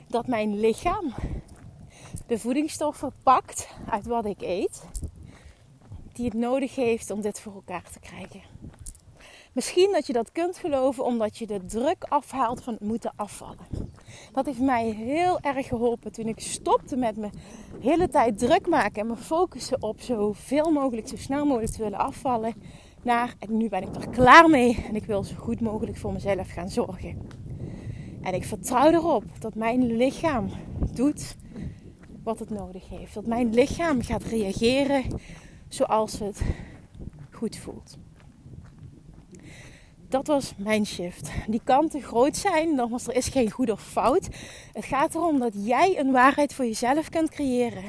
dat 0.08 0.28
mijn 0.28 0.60
lichaam 0.60 1.14
de 2.28 2.40
voedingsstoffen 2.40 3.14
pakt 3.24 3.68
uit 3.90 4.06
wat 4.06 4.26
ik 4.26 4.42
eet, 4.42 4.84
die 6.14 6.26
het 6.26 6.34
nodig 6.34 6.76
heeft 6.76 7.12
om 7.12 7.22
dit 7.22 7.40
voor 7.40 7.54
elkaar 7.54 7.92
te 7.92 8.00
krijgen. 8.00 8.42
Misschien 9.54 9.92
dat 9.92 10.08
je 10.08 10.14
dat 10.14 10.32
kunt 10.32 10.58
geloven 10.58 11.06
omdat 11.06 11.38
je 11.38 11.48
de 11.48 11.66
druk 11.66 12.04
afhaalt 12.04 12.64
van 12.64 12.74
het 12.74 12.84
moeten 12.84 13.14
afvallen. 13.16 13.68
Dat 14.32 14.46
heeft 14.46 14.60
mij 14.60 14.90
heel 14.90 15.40
erg 15.40 15.68
geholpen 15.68 16.12
toen 16.12 16.28
ik 16.28 16.40
stopte 16.40 16.96
met 16.96 17.18
me 17.18 17.30
hele 17.80 18.10
tijd 18.10 18.40
druk 18.40 18.68
maken 18.68 19.02
en 19.02 19.08
me 19.08 19.16
focussen 19.16 19.82
op 19.82 20.02
zoveel 20.02 20.72
mogelijk, 20.72 21.08
zo 21.08 21.16
snel 21.16 21.46
mogelijk 21.46 21.72
te 21.72 21.84
willen 21.84 21.98
afvallen. 21.98 22.54
Naar 23.02 23.36
en 23.40 23.58
nu 23.58 23.70
ben 23.70 23.82
ik 23.82 23.96
er 23.96 24.10
klaar 24.10 24.50
mee 24.50 24.86
en 24.88 24.96
ik 24.96 25.06
wil 25.06 25.24
zo 25.24 25.36
goed 25.36 25.62
mogelijk 25.62 25.98
voor 25.98 26.14
mezelf 26.14 26.52
gaan 26.52 26.70
zorgen. 26.70 27.28
En 28.22 28.34
ik 28.34 28.44
vertrouw 28.44 28.92
erop 28.92 29.24
dat 29.40 29.56
mijn 29.56 29.96
lichaam 29.96 30.50
doet 30.94 31.36
wat 32.24 32.40
het 32.40 32.50
nodig 32.50 32.90
heeft. 32.90 33.14
Dat 33.14 33.26
mijn 33.26 33.54
lichaam 33.54 34.02
gaat 34.02 34.24
reageren 34.24 35.04
zoals 35.68 36.20
het 36.20 36.42
goed 37.32 37.58
voelt 37.58 37.98
dat 40.14 40.28
was 40.28 40.54
mijn 40.58 40.86
shift. 40.86 41.30
Die 41.48 41.62
kan 41.64 41.90
te 41.90 42.02
groot 42.02 42.38
zijn, 42.38 42.76
nogmaals, 42.76 43.08
er 43.08 43.16
is 43.16 43.28
geen 43.28 43.52
goed 43.52 43.72
of 43.72 43.82
fout. 43.82 44.28
Het 44.74 44.86
gaat 44.86 45.16
erom 45.16 45.40
dat 45.40 45.54
jij 45.56 46.00
een 46.00 46.12
waarheid 46.12 46.54
voor 46.54 46.66
jezelf 46.66 47.10
kunt 47.10 47.30
creëren. 47.30 47.84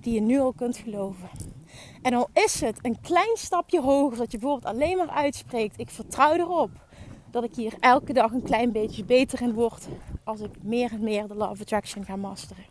Die 0.00 0.14
je 0.14 0.20
nu 0.20 0.40
al 0.40 0.52
kunt 0.52 0.76
geloven. 0.76 1.28
En 2.02 2.14
al 2.14 2.28
is 2.32 2.60
het 2.60 2.78
een 2.82 3.00
klein 3.00 3.36
stapje 3.36 3.80
hoger, 3.80 4.18
dat 4.18 4.32
je 4.32 4.38
bijvoorbeeld 4.38 4.74
alleen 4.74 4.96
maar 4.96 5.10
uitspreekt: 5.10 5.80
Ik 5.80 5.90
vertrouw 5.90 6.32
erop 6.32 6.70
dat 7.30 7.44
ik 7.44 7.54
hier 7.54 7.74
elke 7.80 8.12
dag 8.12 8.32
een 8.32 8.42
klein 8.42 8.72
beetje 8.72 9.04
beter 9.04 9.42
in 9.42 9.54
word. 9.54 9.86
Als 10.24 10.40
ik 10.40 10.50
meer 10.62 10.92
en 10.92 11.04
meer 11.04 11.26
de 11.26 11.34
Law 11.34 11.50
of 11.50 11.60
Attraction 11.60 12.04
ga 12.04 12.16
masteren. 12.16 12.64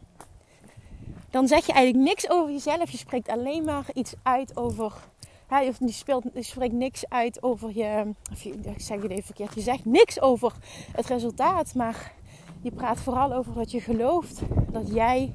Dan 1.29 1.47
zeg 1.47 1.65
je 1.65 1.73
eigenlijk 1.73 2.05
niks 2.05 2.29
over 2.29 2.51
jezelf. 2.51 2.91
Je 2.91 2.97
spreekt 2.97 3.29
alleen 3.29 3.63
maar 3.63 3.85
iets 3.93 4.13
uit 4.23 4.57
over 4.57 4.93
hij 5.51 5.73
die, 5.79 5.91
speelt, 5.91 6.25
spreekt 6.39 6.73
niks 6.73 7.09
uit 7.09 7.43
over 7.43 7.77
je. 7.77 8.13
Of 8.31 8.45
ik 8.45 8.81
zeg 8.81 9.01
het 9.01 9.11
even 9.11 9.23
verkeerd. 9.23 9.53
Je 9.53 9.61
zegt 9.61 9.85
niks 9.85 10.21
over 10.21 10.53
het 10.91 11.05
resultaat. 11.05 11.75
Maar 11.75 12.13
je 12.61 12.71
praat 12.71 12.99
vooral 12.99 13.33
over 13.33 13.53
dat 13.53 13.71
je 13.71 13.79
gelooft 13.79 14.41
dat 14.71 14.93
jij 14.93 15.33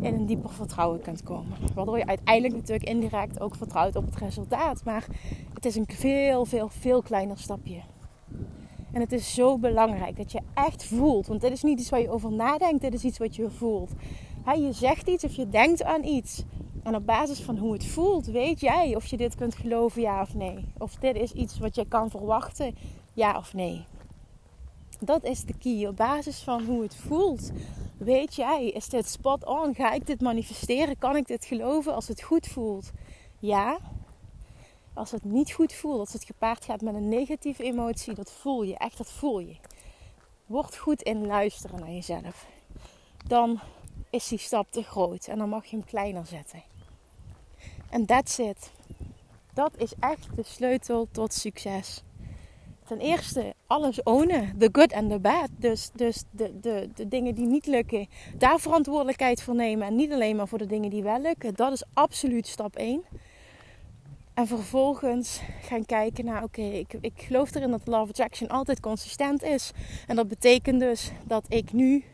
in 0.00 0.14
een 0.14 0.26
dieper 0.26 0.50
vertrouwen 0.50 1.00
kunt 1.00 1.22
komen. 1.22 1.56
Waardoor 1.74 1.98
je 1.98 2.06
uiteindelijk 2.06 2.54
natuurlijk 2.54 2.88
indirect 2.88 3.40
ook 3.40 3.54
vertrouwt 3.54 3.96
op 3.96 4.04
het 4.04 4.16
resultaat. 4.16 4.84
Maar 4.84 5.06
het 5.54 5.64
is 5.64 5.76
een 5.76 5.88
veel, 5.88 6.44
veel, 6.44 6.68
veel 6.68 7.02
kleiner 7.02 7.38
stapje. 7.38 7.80
En 8.92 9.00
het 9.00 9.12
is 9.12 9.34
zo 9.34 9.58
belangrijk 9.58 10.16
dat 10.16 10.32
je 10.32 10.40
echt 10.54 10.84
voelt. 10.84 11.26
Want 11.26 11.40
dit 11.40 11.52
is 11.52 11.62
niet 11.62 11.80
iets 11.80 11.90
waar 11.90 12.00
je 12.00 12.10
over 12.10 12.32
nadenkt, 12.32 12.80
dit 12.80 12.94
is 12.94 13.04
iets 13.04 13.18
wat 13.18 13.36
je 13.36 13.50
voelt. 13.50 13.90
je 14.56 14.72
zegt 14.72 15.08
iets 15.08 15.24
of 15.24 15.34
je 15.34 15.48
denkt 15.48 15.82
aan 15.82 16.04
iets. 16.04 16.44
En 16.84 16.94
op 16.94 17.06
basis 17.06 17.40
van 17.40 17.58
hoe 17.58 17.72
het 17.72 17.86
voelt, 17.86 18.26
weet 18.26 18.60
jij 18.60 18.96
of 18.96 19.06
je 19.06 19.16
dit 19.16 19.34
kunt 19.34 19.54
geloven, 19.54 20.02
ja 20.02 20.20
of 20.20 20.34
nee. 20.34 20.64
Of 20.78 20.94
dit 20.94 21.16
is 21.16 21.32
iets 21.32 21.58
wat 21.58 21.74
je 21.74 21.88
kan 21.88 22.10
verwachten, 22.10 22.76
ja 23.12 23.36
of 23.36 23.54
nee. 23.54 23.84
Dat 25.00 25.24
is 25.24 25.44
de 25.44 25.54
key. 25.58 25.86
Op 25.86 25.96
basis 25.96 26.38
van 26.38 26.64
hoe 26.64 26.82
het 26.82 26.96
voelt, 26.96 27.50
weet 27.98 28.34
jij, 28.34 28.68
is 28.68 28.88
dit 28.88 29.08
spot 29.08 29.44
on? 29.44 29.74
Ga 29.74 29.92
ik 29.92 30.06
dit 30.06 30.20
manifesteren? 30.20 30.98
Kan 30.98 31.16
ik 31.16 31.26
dit 31.26 31.44
geloven 31.44 31.94
als 31.94 32.08
het 32.08 32.22
goed 32.22 32.46
voelt? 32.46 32.90
Ja. 33.38 33.78
Als 34.94 35.10
het 35.10 35.24
niet 35.24 35.52
goed 35.52 35.72
voelt, 35.72 35.98
als 35.98 36.12
het 36.12 36.24
gepaard 36.24 36.64
gaat 36.64 36.80
met 36.80 36.94
een 36.94 37.08
negatieve 37.08 37.62
emotie, 37.62 38.14
dat 38.14 38.32
voel 38.32 38.62
je. 38.62 38.76
Echt, 38.78 38.98
dat 38.98 39.10
voel 39.10 39.38
je. 39.38 39.56
Word 40.46 40.76
goed 40.76 41.02
in 41.02 41.26
luisteren 41.26 41.80
naar 41.80 41.92
jezelf. 41.92 42.46
Dan 43.26 43.60
is 44.10 44.28
die 44.28 44.38
stap 44.38 44.66
te 44.70 44.82
groot 44.82 45.26
en 45.26 45.38
dan 45.38 45.48
mag 45.48 45.64
je 45.64 45.76
hem 45.76 45.84
kleiner 45.84 46.26
zetten. 46.26 46.62
En 47.94 48.06
that's 48.06 48.38
it. 48.38 48.72
Dat 49.52 49.70
is 49.76 49.92
echt 50.00 50.28
de 50.36 50.42
sleutel 50.42 51.08
tot 51.10 51.32
succes. 51.32 52.02
Ten 52.86 52.98
eerste 52.98 53.54
alles 53.66 54.02
ownen. 54.02 54.58
The 54.58 54.68
good 54.72 54.92
and 54.92 55.10
the 55.10 55.18
bad. 55.18 55.48
Dus, 55.56 55.90
dus 55.94 56.24
de, 56.30 56.60
de, 56.60 56.90
de 56.94 57.08
dingen 57.08 57.34
die 57.34 57.46
niet 57.46 57.66
lukken, 57.66 58.08
daar 58.36 58.58
verantwoordelijkheid 58.58 59.42
voor 59.42 59.54
nemen. 59.54 59.86
En 59.86 59.94
niet 59.94 60.12
alleen 60.12 60.36
maar 60.36 60.48
voor 60.48 60.58
de 60.58 60.66
dingen 60.66 60.90
die 60.90 61.02
wel 61.02 61.20
lukken. 61.20 61.54
Dat 61.54 61.72
is 61.72 61.84
absoluut 61.92 62.46
stap 62.46 62.76
1. 62.76 63.02
En 64.34 64.46
vervolgens 64.46 65.40
gaan 65.62 65.86
kijken 65.86 66.24
naar, 66.24 66.42
oké, 66.42 66.62
ik, 66.62 66.92
ik 67.00 67.12
geloof 67.16 67.54
erin 67.54 67.70
dat 67.70 67.86
Love 67.86 68.10
Attraction 68.10 68.48
altijd 68.48 68.80
consistent 68.80 69.42
is. 69.42 69.72
En 70.06 70.16
dat 70.16 70.28
betekent 70.28 70.80
dus 70.80 71.10
dat 71.24 71.44
ik 71.48 71.72
nu, 71.72 72.04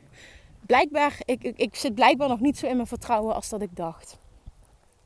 blijkbaar, 0.66 1.20
ik, 1.24 1.42
ik 1.42 1.76
zit 1.76 1.94
blijkbaar 1.94 2.28
nog 2.28 2.40
niet 2.40 2.58
zo 2.58 2.66
in 2.66 2.76
mijn 2.76 2.88
vertrouwen 2.88 3.34
als 3.34 3.48
dat 3.48 3.62
ik 3.62 3.76
dacht. 3.76 4.18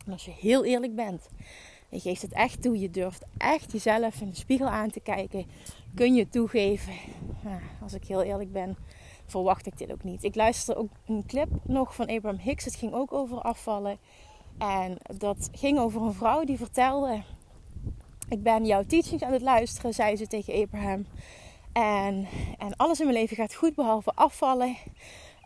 En 0.07 0.13
als 0.13 0.25
je 0.25 0.31
heel 0.31 0.65
eerlijk 0.65 0.95
bent, 0.95 1.29
je 1.89 2.01
geeft 2.01 2.23
het 2.23 2.33
echt 2.33 2.63
toe, 2.63 2.79
je 2.79 2.91
durft 2.91 3.25
echt 3.37 3.73
jezelf 3.73 4.21
in 4.21 4.31
de 4.31 4.37
spiegel 4.37 4.69
aan 4.69 4.91
te 4.91 5.01
kijken, 5.01 5.47
kun 5.95 6.15
je 6.15 6.29
toegeven. 6.29 6.93
Als 7.83 7.93
ik 7.93 8.05
heel 8.05 8.23
eerlijk 8.23 8.53
ben, 8.53 8.77
verwacht 9.27 9.67
ik 9.67 9.79
dit 9.79 9.93
ook 9.93 10.05
niet. 10.05 10.25
Ik 10.25 10.35
luisterde 10.35 10.81
ook 10.81 10.91
een 11.07 11.27
clip 11.27 11.49
nog 11.63 11.95
van 11.95 12.09
Abraham 12.09 12.41
Hicks. 12.41 12.65
Het 12.65 12.75
ging 12.75 12.93
ook 12.93 13.13
over 13.13 13.41
afvallen. 13.41 13.99
En 14.59 14.99
dat 15.17 15.49
ging 15.53 15.79
over 15.79 16.03
een 16.03 16.13
vrouw 16.13 16.45
die 16.45 16.57
vertelde: 16.57 17.23
Ik 18.29 18.43
ben 18.43 18.67
jouw 18.67 18.83
teachings 18.83 19.23
aan 19.23 19.33
het 19.33 19.43
luisteren, 19.43 19.95
zei 19.95 20.17
ze 20.17 20.27
tegen 20.27 20.63
Abraham. 20.63 21.07
En, 21.73 22.27
en 22.59 22.77
alles 22.77 23.01
in 23.01 23.07
mijn 23.07 23.19
leven 23.19 23.37
gaat 23.37 23.55
goed 23.55 23.75
behalve 23.75 24.13
afvallen. 24.15 24.77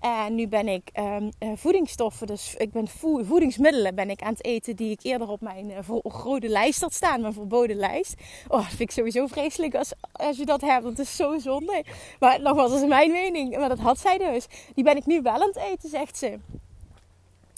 En 0.01 0.35
nu 0.35 0.49
ben 0.49 0.69
ik 0.69 0.91
um, 0.95 1.31
voedingsstoffen, 1.57 2.27
dus 2.27 2.55
ik 2.55 2.73
ben 2.73 2.89
voedingsmiddelen 3.25 3.95
ben 3.95 4.11
ik 4.11 4.23
aan 4.23 4.33
het 4.33 4.45
eten 4.45 4.77
die 4.77 4.91
ik 4.91 5.03
eerder 5.03 5.29
op 5.29 5.41
mijn 5.41 5.71
uh, 5.71 5.79
rode 6.03 6.49
lijst 6.49 6.81
had 6.81 6.95
staan, 6.95 7.21
mijn 7.21 7.33
verboden 7.33 7.77
lijst. 7.77 8.15
Oh, 8.49 8.57
dat 8.57 8.67
vind 8.67 8.81
ik 8.81 8.91
sowieso 8.91 9.27
vreselijk 9.27 9.75
als, 9.75 9.93
als 10.13 10.37
je 10.37 10.45
dat 10.45 10.61
hebt. 10.61 10.85
Dat 10.85 10.99
is 10.99 11.17
zo 11.17 11.39
zonde. 11.39 11.85
Maar 12.19 12.41
nogmaals, 12.41 12.71
dat 12.71 12.81
is 12.81 12.89
mijn 12.89 13.11
mening. 13.11 13.57
Maar 13.57 13.69
dat 13.69 13.79
had 13.79 13.99
zij 13.99 14.19
dus. 14.19 14.47
Die 14.75 14.85
ben 14.85 14.97
ik 14.97 15.07
nu 15.07 15.23
wel 15.23 15.33
aan 15.33 15.49
het 15.49 15.57
eten, 15.57 15.89
zegt 15.89 16.19
ze. 16.19 16.39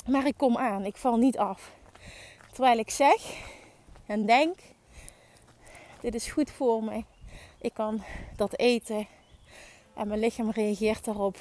Maar 0.06 0.26
ik 0.26 0.34
kom 0.36 0.56
aan, 0.56 0.84
ik 0.84 0.96
val 0.96 1.16
niet 1.16 1.38
af. 1.38 1.70
Terwijl 2.52 2.78
ik 2.78 2.90
zeg 2.90 3.34
en 4.06 4.26
denk, 4.26 4.58
dit 6.00 6.14
is 6.14 6.30
goed 6.30 6.50
voor 6.50 6.84
me. 6.84 7.04
Ik 7.60 7.74
kan 7.74 8.02
dat 8.36 8.58
eten 8.58 9.06
en 9.94 10.08
mijn 10.08 10.20
lichaam 10.20 10.50
reageert 10.50 11.04
daarop 11.04 11.40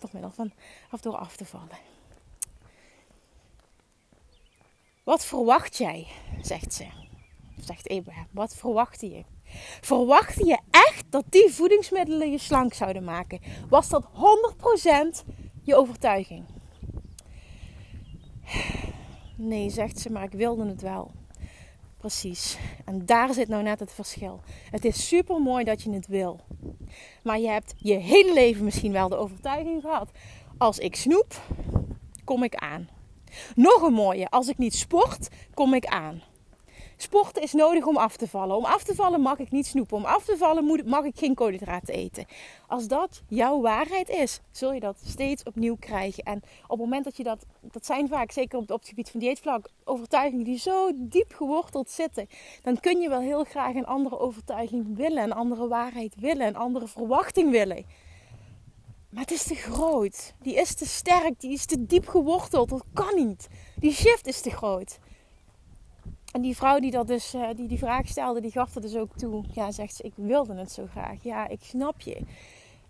door 0.00 0.10
middel 0.12 0.30
van 0.30 0.52
of 0.90 1.00
door 1.00 1.16
af 1.16 1.36
te 1.36 1.44
vallen. 1.44 1.78
Wat 5.04 5.24
verwacht 5.24 5.76
jij? 5.76 6.06
zegt 6.40 6.74
ze. 6.74 6.86
Zegt 7.64 7.88
Abraham. 7.88 8.26
Wat 8.30 8.54
verwachtte 8.54 9.10
je? 9.10 9.24
Verwachtte 9.80 10.46
je 10.46 10.58
echt 10.70 11.04
dat 11.10 11.24
die 11.28 11.50
voedingsmiddelen 11.50 12.30
je 12.30 12.38
slank 12.38 12.74
zouden 12.74 13.04
maken? 13.04 13.40
Was 13.68 13.88
dat 13.88 14.04
100% 15.24 15.24
je 15.62 15.76
overtuiging? 15.76 16.44
Nee, 19.36 19.70
zegt 19.70 19.98
ze, 19.98 20.10
maar 20.10 20.22
ik 20.22 20.32
wilde 20.32 20.66
het 20.66 20.82
wel. 20.82 21.10
Precies. 21.98 22.58
En 22.84 23.06
daar 23.06 23.34
zit 23.34 23.48
nou 23.48 23.62
net 23.62 23.80
het 23.80 23.92
verschil. 23.92 24.40
Het 24.70 24.84
is 24.84 25.08
super 25.08 25.40
mooi 25.40 25.64
dat 25.64 25.82
je 25.82 25.92
het 25.92 26.06
wil. 26.06 26.40
Maar 27.22 27.38
je 27.38 27.48
hebt 27.48 27.74
je 27.76 27.94
hele 27.94 28.32
leven 28.32 28.64
misschien 28.64 28.92
wel 28.92 29.08
de 29.08 29.16
overtuiging 29.16 29.82
gehad. 29.82 30.10
Als 30.58 30.78
ik 30.78 30.96
snoep, 30.96 31.42
kom 32.24 32.42
ik 32.42 32.54
aan. 32.54 32.88
Nog 33.54 33.82
een 33.82 33.92
mooie. 33.92 34.28
Als 34.28 34.48
ik 34.48 34.58
niet 34.58 34.74
sport, 34.74 35.28
kom 35.54 35.74
ik 35.74 35.86
aan. 35.86 36.22
Sporten 37.00 37.42
is 37.42 37.52
nodig 37.52 37.86
om 37.86 37.96
af 37.96 38.16
te 38.16 38.28
vallen. 38.28 38.56
Om 38.56 38.64
af 38.64 38.82
te 38.82 38.94
vallen 38.94 39.20
mag 39.20 39.38
ik 39.38 39.50
niet 39.50 39.66
snoepen. 39.66 39.96
Om 39.96 40.04
af 40.04 40.24
te 40.24 40.36
vallen 40.36 40.82
mag 40.88 41.04
ik 41.04 41.16
geen 41.16 41.34
koolhydraten 41.34 41.94
eten. 41.94 42.26
Als 42.66 42.88
dat 42.88 43.22
jouw 43.28 43.60
waarheid 43.60 44.08
is, 44.08 44.40
zul 44.50 44.72
je 44.72 44.80
dat 44.80 45.00
steeds 45.04 45.42
opnieuw 45.42 45.76
krijgen. 45.76 46.24
En 46.24 46.42
op 46.62 46.70
het 46.70 46.78
moment 46.78 47.04
dat 47.04 47.16
je 47.16 47.22
dat, 47.22 47.44
dat 47.60 47.86
zijn 47.86 48.08
vaak, 48.08 48.30
zeker 48.30 48.58
op 48.58 48.68
het 48.68 48.88
gebied 48.88 49.10
van 49.10 49.20
dieetvlak, 49.20 49.70
overtuigingen 49.84 50.44
die 50.44 50.58
zo 50.58 50.90
diep 50.94 51.34
geworteld 51.34 51.90
zitten. 51.90 52.28
Dan 52.62 52.80
kun 52.80 53.00
je 53.00 53.08
wel 53.08 53.20
heel 53.20 53.44
graag 53.44 53.74
een 53.74 53.86
andere 53.86 54.18
overtuiging 54.18 54.96
willen, 54.96 55.22
een 55.22 55.32
andere 55.32 55.68
waarheid 55.68 56.14
willen, 56.16 56.46
een 56.46 56.56
andere 56.56 56.88
verwachting 56.88 57.50
willen. 57.50 57.84
Maar 59.10 59.22
het 59.22 59.30
is 59.30 59.42
te 59.42 59.54
groot. 59.54 60.34
Die 60.42 60.54
is 60.54 60.74
te 60.74 60.86
sterk. 60.86 61.40
Die 61.40 61.52
is 61.52 61.66
te 61.66 61.86
diep 61.86 62.08
geworteld. 62.08 62.68
Dat 62.68 62.84
kan 62.92 63.14
niet. 63.14 63.48
Die 63.76 63.92
shift 63.92 64.26
is 64.26 64.40
te 64.40 64.50
groot. 64.50 64.98
En 66.32 66.40
die 66.40 66.56
vrouw 66.56 66.78
die, 66.78 66.90
dat 66.90 67.06
dus, 67.06 67.34
uh, 67.34 67.48
die 67.56 67.68
die 67.68 67.78
vraag 67.78 68.08
stelde, 68.08 68.40
die 68.40 68.50
gaf 68.50 68.74
er 68.74 68.80
dus 68.80 68.96
ook 68.96 69.16
toe. 69.16 69.44
Ja, 69.52 69.70
zegt 69.70 69.94
ze, 69.94 70.02
ik 70.02 70.12
wilde 70.14 70.54
het 70.54 70.72
zo 70.72 70.86
graag. 70.90 71.22
Ja, 71.22 71.48
ik 71.48 71.62
snap 71.62 72.00
je. 72.00 72.20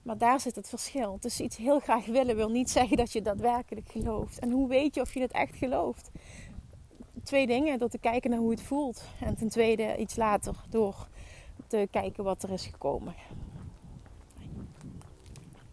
Maar 0.03 0.19
daar 0.19 0.41
zit 0.41 0.57
het 0.57 0.69
verschil. 0.69 1.17
Dus 1.21 1.41
iets 1.41 1.57
heel 1.57 1.81
graag 1.81 2.07
willen 2.07 2.37
wil 2.37 2.51
niet 2.51 2.71
zeggen 2.71 2.97
dat 2.97 3.13
je 3.13 3.23
daadwerkelijk 3.23 3.91
gelooft. 3.91 4.39
En 4.39 4.51
hoe 4.51 4.69
weet 4.69 4.95
je 4.95 5.01
of 5.01 5.15
je 5.15 5.21
het 5.21 5.33
echt 5.33 5.57
gelooft? 5.57 6.11
Twee 7.23 7.47
dingen. 7.47 7.79
Door 7.79 7.89
te 7.89 7.99
kijken 7.99 8.31
naar 8.31 8.39
hoe 8.39 8.51
het 8.51 8.63
voelt. 8.63 9.03
En 9.21 9.37
ten 9.37 9.49
tweede 9.49 9.97
iets 9.97 10.17
later 10.17 10.55
door 10.69 11.09
te 11.67 11.89
kijken 11.91 12.25
wat 12.25 12.43
er 12.43 12.51
is 12.51 12.67
gekomen. 12.67 13.15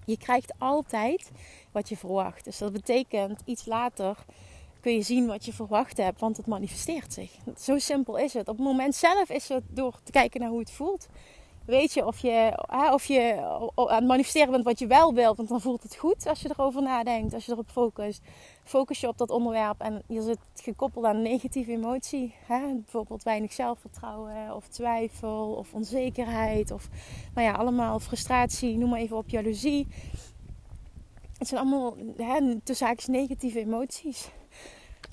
Je 0.05 0.17
krijgt 0.17 0.53
altijd 0.57 1.31
wat 1.71 1.89
je 1.89 1.97
verwacht. 1.97 2.43
Dus 2.43 2.57
dat 2.57 2.71
betekent 2.71 3.41
iets 3.45 3.65
later 3.65 4.25
kun 4.85 4.93
je 4.93 5.01
zien 5.01 5.27
wat 5.27 5.45
je 5.45 5.53
verwacht 5.53 5.97
hebt, 5.97 6.19
want 6.19 6.37
het 6.37 6.45
manifesteert 6.45 7.13
zich. 7.13 7.31
Zo 7.57 7.77
simpel 7.77 8.17
is 8.17 8.33
het. 8.33 8.47
Op 8.47 8.57
het 8.57 8.65
moment 8.65 8.95
zelf 8.95 9.29
is 9.29 9.49
het 9.49 9.63
door 9.69 9.99
te 10.03 10.11
kijken 10.11 10.39
naar 10.39 10.49
hoe 10.49 10.59
het 10.59 10.71
voelt. 10.71 11.07
Weet 11.65 11.93
je 11.93 12.05
of 12.05 12.19
je, 12.19 12.63
of 12.91 13.05
je 13.05 13.41
aan 13.75 13.95
het 13.95 14.07
manifesteren 14.07 14.51
bent 14.51 14.63
wat 14.63 14.79
je 14.79 14.87
wel 14.87 15.13
wilt, 15.13 15.37
want 15.37 15.49
dan 15.49 15.61
voelt 15.61 15.83
het 15.83 15.95
goed 15.95 16.27
als 16.27 16.41
je 16.41 16.49
erover 16.49 16.81
nadenkt, 16.81 17.33
als 17.33 17.45
je 17.45 17.51
erop 17.51 17.69
focust. 17.69 18.21
Focus 18.63 18.99
je 18.99 19.07
op 19.07 19.17
dat 19.17 19.29
onderwerp 19.29 19.81
en 19.81 20.01
je 20.07 20.21
zit 20.21 20.39
gekoppeld 20.55 21.05
aan 21.05 21.15
een 21.15 21.21
negatieve 21.21 21.71
emotie. 21.71 22.35
Hè? 22.45 22.73
Bijvoorbeeld 22.73 23.23
weinig 23.23 23.53
zelfvertrouwen 23.53 24.55
of 24.55 24.67
twijfel 24.67 25.53
of 25.53 25.73
onzekerheid 25.73 26.71
of 26.71 26.89
nou 27.33 27.47
ja, 27.47 27.53
allemaal 27.53 27.99
frustratie, 27.99 28.77
noem 28.77 28.89
maar 28.89 28.99
even 28.99 29.17
op 29.17 29.29
jaloezie. 29.29 29.87
Het 31.37 31.47
zijn 31.47 31.61
allemaal 31.61 31.95
hè, 32.17 32.59
tussen 32.63 32.95
negatieve 33.05 33.59
emoties 33.59 34.29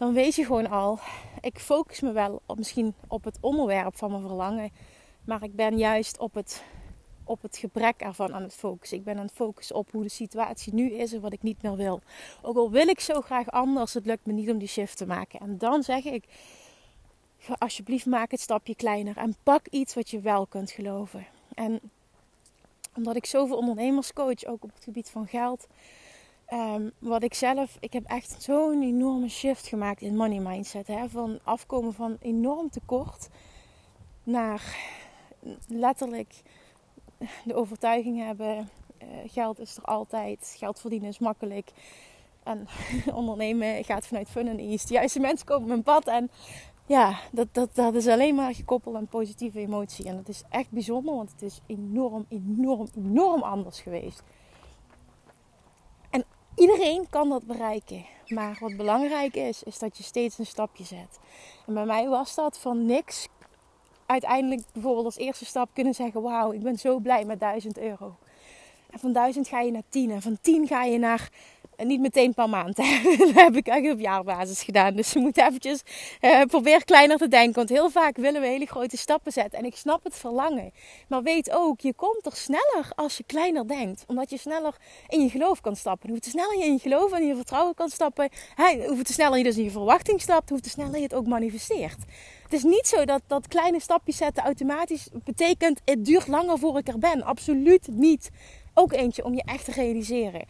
dan 0.03 0.12
weet 0.12 0.35
je 0.35 0.45
gewoon 0.45 0.71
al, 0.71 0.99
ik 1.41 1.59
focus 1.59 2.01
me 2.01 2.12
wel 2.12 2.43
op, 2.47 2.57
misschien 2.57 2.95
op 3.09 3.25
het 3.25 3.38
onderwerp 3.41 3.97
van 3.97 4.11
mijn 4.11 4.23
verlangen, 4.23 4.71
maar 5.25 5.43
ik 5.43 5.55
ben 5.55 5.79
juist 5.79 6.19
op 6.19 6.35
het, 6.35 6.62
op 7.25 7.43
het 7.43 7.57
gebrek 7.57 8.01
ervan 8.01 8.35
aan 8.35 8.43
het 8.43 8.55
focussen. 8.55 8.99
Ik 8.99 9.05
ben 9.05 9.17
aan 9.17 9.25
het 9.25 9.35
focussen 9.35 9.77
op 9.77 9.91
hoe 9.91 10.03
de 10.03 10.09
situatie 10.09 10.75
nu 10.75 10.91
is 10.93 11.12
en 11.12 11.21
wat 11.21 11.33
ik 11.33 11.43
niet 11.43 11.62
meer 11.62 11.77
wil. 11.77 12.01
Ook 12.43 12.57
al 12.57 12.71
wil 12.71 12.88
ik 12.88 13.01
zo 13.01 13.21
graag 13.21 13.51
anders, 13.51 13.95
het 13.95 14.07
lukt 14.07 14.27
me 14.27 14.33
niet 14.33 14.51
om 14.51 14.59
die 14.59 14.69
shift 14.69 14.97
te 14.97 15.07
maken. 15.07 15.41
En 15.41 15.59
dan 15.59 15.83
zeg 15.83 16.05
ik, 16.05 16.25
alsjeblieft 17.59 18.07
maak 18.07 18.31
het 18.31 18.41
stapje 18.41 18.75
kleiner 18.75 19.17
en 19.17 19.37
pak 19.43 19.67
iets 19.67 19.95
wat 19.95 20.11
je 20.11 20.21
wel 20.21 20.47
kunt 20.47 20.71
geloven. 20.71 21.27
En 21.55 21.81
omdat 22.97 23.17
ik 23.17 23.27
zoveel 23.27 23.57
ondernemers 23.57 24.12
coach, 24.12 24.45
ook 24.45 24.65
op 24.65 24.75
het 24.75 24.85
gebied 24.85 25.09
van 25.09 25.27
geld, 25.27 25.67
Um, 26.53 26.93
wat 26.99 27.23
ik 27.23 27.35
zelf, 27.35 27.77
ik 27.81 27.93
heb 27.93 28.05
echt 28.05 28.43
zo'n 28.43 28.83
enorme 28.83 29.29
shift 29.29 29.67
gemaakt 29.67 30.01
in 30.01 30.17
money 30.17 30.38
mindset. 30.38 30.87
Hè? 30.87 31.09
Van 31.09 31.38
afkomen 31.45 31.93
van 31.93 32.17
enorm 32.21 32.71
tekort 32.71 33.29
naar 34.23 34.77
letterlijk 35.69 36.43
de 37.45 37.55
overtuiging 37.55 38.25
hebben: 38.25 38.69
uh, 39.03 39.09
geld 39.27 39.59
is 39.59 39.77
er 39.77 39.83
altijd, 39.83 40.55
geld 40.59 40.81
verdienen 40.81 41.09
is 41.09 41.19
makkelijk. 41.19 41.71
En 42.43 42.67
ondernemen 43.15 43.85
gaat 43.85 44.07
vanuit 44.07 44.29
fun 44.29 44.49
en 44.49 44.59
ease. 44.59 44.87
De 44.87 44.93
juiste 44.93 45.21
mensen 45.21 45.47
komen 45.47 45.62
op 45.62 45.69
mijn 45.69 45.83
pad. 45.83 46.07
En 46.07 46.31
ja, 46.87 47.19
dat, 47.31 47.49
dat, 47.53 47.75
dat 47.75 47.95
is 47.95 48.07
alleen 48.07 48.35
maar 48.35 48.55
gekoppeld 48.55 48.97
aan 48.97 49.07
positieve 49.07 49.59
emotie. 49.59 50.07
En 50.07 50.17
dat 50.17 50.29
is 50.29 50.43
echt 50.49 50.71
bijzonder, 50.71 51.15
want 51.15 51.31
het 51.31 51.43
is 51.43 51.61
enorm, 51.67 52.27
enorm, 52.29 52.88
enorm 52.97 53.43
anders 53.43 53.81
geweest. 53.81 54.23
Iedereen 56.57 57.07
kan 57.11 57.29
dat 57.29 57.47
bereiken. 57.47 58.05
Maar 58.27 58.57
wat 58.61 58.77
belangrijk 58.77 59.35
is, 59.35 59.62
is 59.62 59.79
dat 59.79 59.97
je 59.97 60.03
steeds 60.03 60.38
een 60.38 60.47
stapje 60.47 60.85
zet. 60.85 61.19
En 61.67 61.75
bij 61.75 61.85
mij 61.85 62.09
was 62.09 62.35
dat 62.35 62.59
van 62.59 62.87
niks. 62.87 63.29
Uiteindelijk 64.07 64.62
bijvoorbeeld 64.73 65.05
als 65.05 65.17
eerste 65.17 65.45
stap 65.45 65.69
kunnen 65.73 65.95
zeggen: 65.95 66.23
Wauw, 66.23 66.53
ik 66.53 66.62
ben 66.62 66.79
zo 66.79 66.99
blij 66.99 67.25
met 67.25 67.41
1000 67.41 67.79
euro. 67.79 68.17
En 68.91 68.99
van 68.99 69.12
1000 69.12 69.49
ga 69.49 69.61
je 69.61 69.71
naar 69.71 69.83
10. 69.88 70.11
En 70.11 70.23
van 70.23 70.38
10 70.41 70.67
ga 70.67 70.85
je 70.85 70.99
naar 70.99 71.31
niet 71.87 72.01
meteen 72.01 72.35
per 72.35 72.49
maand. 72.49 72.77
dat 73.18 73.33
heb 73.35 73.57
ik 73.57 73.68
eigenlijk 73.68 73.92
op 73.92 74.01
jaarbasis 74.01 74.62
gedaan. 74.62 74.95
Dus 74.95 75.12
je 75.12 75.18
moet 75.18 75.38
eventjes 75.38 75.83
uh, 76.21 76.42
probeer 76.42 76.85
kleiner 76.85 77.16
te 77.18 77.29
denken. 77.29 77.55
Want 77.55 77.68
heel 77.68 77.90
vaak 77.90 78.16
willen 78.16 78.40
we 78.40 78.47
hele 78.47 78.66
grote 78.66 78.97
stappen 78.97 79.33
zetten. 79.33 79.59
En 79.59 79.64
ik 79.64 79.77
snap 79.77 80.05
het 80.05 80.16
verlangen. 80.16 80.73
Maar 81.09 81.23
weet 81.23 81.51
ook, 81.51 81.81
je 81.81 81.95
komt 81.95 82.27
er 82.27 82.37
sneller 82.37 82.90
als 82.95 83.16
je 83.16 83.25
kleiner 83.27 83.68
denkt. 83.68 84.05
Omdat 84.07 84.31
je 84.31 84.38
sneller 84.38 84.77
in 85.09 85.21
je 85.21 85.29
geloof 85.29 85.61
kan 85.61 85.77
stappen. 85.77 86.11
Hoe 86.11 86.18
te 86.18 86.31
sneller 86.31 86.59
je 86.59 86.64
in 86.64 86.73
je 86.73 86.79
geloof 86.79 87.12
en 87.12 87.21
in 87.21 87.27
je 87.27 87.37
vertrouwen 87.37 87.75
kan 87.75 87.88
stappen. 87.88 88.29
Hoe 88.87 89.03
te 89.03 89.12
sneller 89.12 89.38
je 89.38 89.45
dus 89.45 89.57
in 89.57 89.64
je 89.64 89.71
verwachting 89.71 90.21
stapt. 90.21 90.51
Hoe 90.51 90.61
te 90.61 90.68
sneller 90.68 90.97
je 90.97 91.03
het 91.03 91.14
ook 91.14 91.27
manifesteert. 91.27 91.99
Het 92.42 92.53
is 92.53 92.62
niet 92.62 92.87
zo 92.87 93.05
dat, 93.05 93.23
dat 93.27 93.49
kleine 93.49 93.81
stapjes 93.81 94.16
zetten 94.16 94.45
automatisch 94.45 95.09
betekent... 95.25 95.81
het 95.85 96.05
duurt 96.05 96.27
langer 96.27 96.59
voor 96.59 96.79
ik 96.79 96.88
er 96.88 96.99
ben. 96.99 97.23
Absoluut 97.23 97.88
niet. 97.90 98.31
Ook 98.75 98.92
eentje 98.92 99.25
om 99.25 99.35
je 99.35 99.42
echt 99.45 99.64
te 99.64 99.73
realiseren 99.73 100.45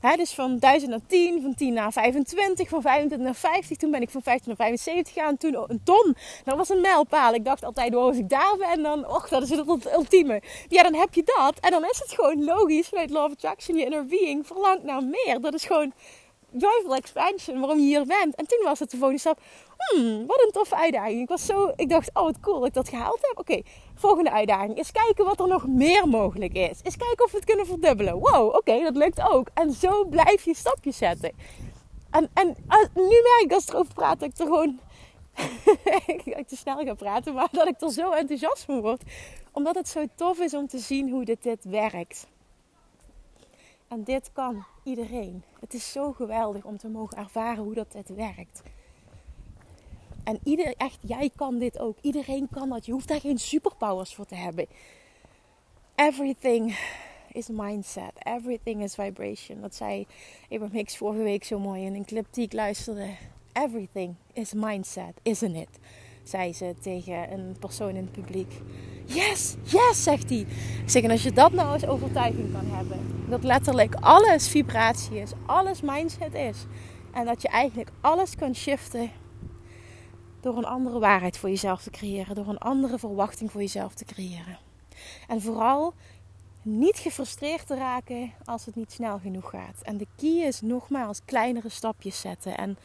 dus 0.00 0.34
van 0.34 0.58
1000 0.58 0.90
naar 0.90 1.00
10, 1.06 1.42
van 1.42 1.54
10 1.54 1.72
naar 1.72 1.92
25, 1.92 2.68
van 2.68 2.82
25 2.82 3.26
naar 3.26 3.34
50. 3.34 3.76
Toen 3.76 3.90
ben 3.90 4.00
ik 4.00 4.10
van 4.10 4.22
50 4.22 4.46
naar 4.46 4.56
75 4.56 5.12
gegaan. 5.12 5.36
Toen 5.36 5.70
een 5.70 5.80
ton. 5.84 6.16
Dat 6.44 6.56
was 6.56 6.68
een 6.68 6.80
mijlpaal. 6.80 7.34
Ik 7.34 7.44
dacht 7.44 7.64
altijd, 7.64 7.94
oh, 7.94 8.02
als 8.02 8.16
ik 8.16 8.28
daar 8.28 8.56
ben, 8.58 8.82
dan, 8.82 9.08
och, 9.08 9.28
dat 9.28 9.42
is 9.42 9.50
het 9.50 9.92
ultieme. 9.92 10.42
Ja, 10.68 10.82
dan 10.82 10.94
heb 10.94 11.14
je 11.14 11.22
dat. 11.36 11.58
En 11.60 11.70
dan 11.70 11.84
is 11.84 11.98
het 11.98 12.12
gewoon 12.12 12.44
logisch 12.44 12.88
vanuit 12.88 13.10
Love 13.10 13.32
Attraction, 13.32 13.76
je 13.76 13.84
inner 13.84 14.06
being 14.06 14.46
verlangt 14.46 14.82
naar 14.82 15.02
meer. 15.04 15.40
Dat 15.40 15.54
is 15.54 15.64
gewoon 15.64 15.92
joyful 16.50 16.94
expansion, 16.94 17.60
waarom 17.60 17.78
je 17.78 17.84
hier 17.84 18.06
bent. 18.06 18.34
En 18.34 18.46
toen 18.46 18.60
was 18.64 18.78
het 18.78 18.90
de 18.90 18.96
volgende 18.96 19.20
stap. 19.20 19.40
Hmm, 19.76 20.26
wat 20.26 20.42
een 20.42 20.52
toffe 20.52 20.76
uitdaging. 20.76 21.20
Ik 21.20 21.28
was 21.28 21.46
zo, 21.46 21.72
ik 21.76 21.88
dacht, 21.88 22.10
oh 22.12 22.22
wat 22.22 22.40
cool 22.40 22.58
dat 22.58 22.68
ik 22.68 22.74
dat 22.74 22.88
gehaald 22.88 23.18
heb. 23.20 23.38
Oké, 23.38 23.62
volgende 24.00 24.30
uitdaging. 24.30 24.76
Eens 24.76 24.92
kijken 24.92 25.24
wat 25.24 25.40
er 25.40 25.48
nog 25.48 25.66
meer 25.66 26.08
mogelijk 26.08 26.52
is. 26.52 26.80
Eens 26.82 26.96
kijken 26.96 27.24
of 27.24 27.30
we 27.30 27.36
het 27.36 27.46
kunnen 27.46 27.66
verdubbelen. 27.66 28.18
Wow, 28.18 28.54
oké, 28.54 28.82
dat 28.82 28.96
lukt 28.96 29.30
ook. 29.30 29.48
En 29.54 29.72
zo 29.72 30.04
blijf 30.04 30.44
je 30.44 30.54
stapjes 30.54 30.96
zetten. 30.96 31.32
En, 32.10 32.30
en 32.34 32.48
uh, 32.48 32.76
nu 32.94 33.20
merk 33.22 33.42
ik 33.44 33.52
als 33.52 33.62
ik 33.62 33.72
erover 33.72 33.94
praat 33.94 34.20
dat 34.20 34.28
ik 34.28 34.38
er 34.38 34.46
gewoon... 34.46 34.80
te 36.46 36.56
snel 36.56 36.84
ga 36.84 36.94
praten, 36.94 37.34
maar 37.34 37.48
dat 37.52 37.68
ik 37.68 37.80
er 37.80 37.92
zo 37.92 38.10
enthousiast 38.10 38.64
van 38.64 38.80
word. 38.80 39.02
Omdat 39.52 39.74
het 39.74 39.88
zo 39.88 40.04
tof 40.14 40.38
is 40.38 40.54
om 40.54 40.66
te 40.66 40.78
zien 40.78 41.10
hoe 41.10 41.24
dit, 41.24 41.42
dit 41.42 41.64
werkt. 41.64 42.26
En 43.88 44.04
dit 44.04 44.30
kan 44.32 44.64
iedereen. 44.84 45.42
Het 45.60 45.74
is 45.74 45.92
zo 45.92 46.12
geweldig 46.12 46.64
om 46.64 46.78
te 46.78 46.88
mogen 46.88 47.18
ervaren 47.18 47.64
hoe 47.64 47.74
dat 47.74 47.92
het 47.92 48.08
werkt. 48.08 48.62
En 50.26 50.38
ieder, 50.44 50.74
echt, 50.76 50.98
jij 51.00 51.30
kan 51.36 51.58
dit 51.58 51.78
ook. 51.78 51.96
Iedereen 52.00 52.48
kan 52.50 52.68
dat. 52.68 52.86
Je 52.86 52.92
hoeft 52.92 53.08
daar 53.08 53.20
geen 53.20 53.38
superpowers 53.38 54.14
voor 54.14 54.26
te 54.26 54.34
hebben. 54.34 54.66
Everything 55.94 56.78
is 57.32 57.48
mindset. 57.48 58.12
Everything 58.22 58.82
is 58.82 58.94
vibration. 58.94 59.60
Dat 59.60 59.74
zei 59.74 60.06
Abraham 60.42 60.76
Hicks 60.76 60.96
vorige 60.96 61.22
week 61.22 61.44
zo 61.44 61.58
mooi 61.58 61.84
in 61.84 61.94
een 61.94 62.04
clip 62.04 62.26
die 62.30 62.44
ik 62.44 62.52
luisterde. 62.52 63.06
Everything 63.52 64.14
is 64.32 64.52
mindset, 64.52 65.12
isn't 65.22 65.56
it? 65.56 65.78
Zei 66.22 66.52
ze 66.52 66.74
tegen 66.80 67.32
een 67.32 67.56
persoon 67.58 67.88
in 67.88 67.96
het 67.96 68.12
publiek. 68.12 68.52
Yes, 69.04 69.54
yes, 69.62 70.02
zegt 70.02 70.28
hij. 70.28 70.40
Ik 70.82 70.90
zeg, 70.90 71.02
en 71.02 71.10
als 71.10 71.22
je 71.22 71.32
dat 71.32 71.52
nou 71.52 71.72
als 71.72 71.86
overtuiging 71.86 72.52
kan 72.52 72.66
hebben. 72.66 72.98
Dat 73.28 73.44
letterlijk 73.44 73.94
alles 73.94 74.48
vibratie 74.48 75.20
is, 75.20 75.32
alles 75.46 75.80
mindset 75.80 76.34
is. 76.34 76.66
En 77.12 77.26
dat 77.26 77.42
je 77.42 77.48
eigenlijk 77.48 77.90
alles 78.00 78.36
kan 78.36 78.54
shiften 78.54 79.10
door 80.46 80.56
een 80.56 80.64
andere 80.64 80.98
waarheid 80.98 81.38
voor 81.38 81.48
jezelf 81.48 81.82
te 81.82 81.90
creëren. 81.90 82.34
Door 82.34 82.48
een 82.48 82.58
andere 82.58 82.98
verwachting 82.98 83.50
voor 83.50 83.60
jezelf 83.60 83.94
te 83.94 84.04
creëren. 84.04 84.58
En 85.28 85.42
vooral 85.42 85.94
niet 86.62 86.98
gefrustreerd 86.98 87.66
te 87.66 87.74
raken 87.74 88.32
als 88.44 88.64
het 88.64 88.74
niet 88.74 88.92
snel 88.92 89.18
genoeg 89.18 89.50
gaat. 89.50 89.82
En 89.82 89.96
de 89.96 90.06
key 90.16 90.46
is 90.46 90.60
nogmaals 90.60 91.20
kleinere 91.24 91.68
stapjes 91.68 92.20
zetten. 92.20 92.56
En 92.56 92.78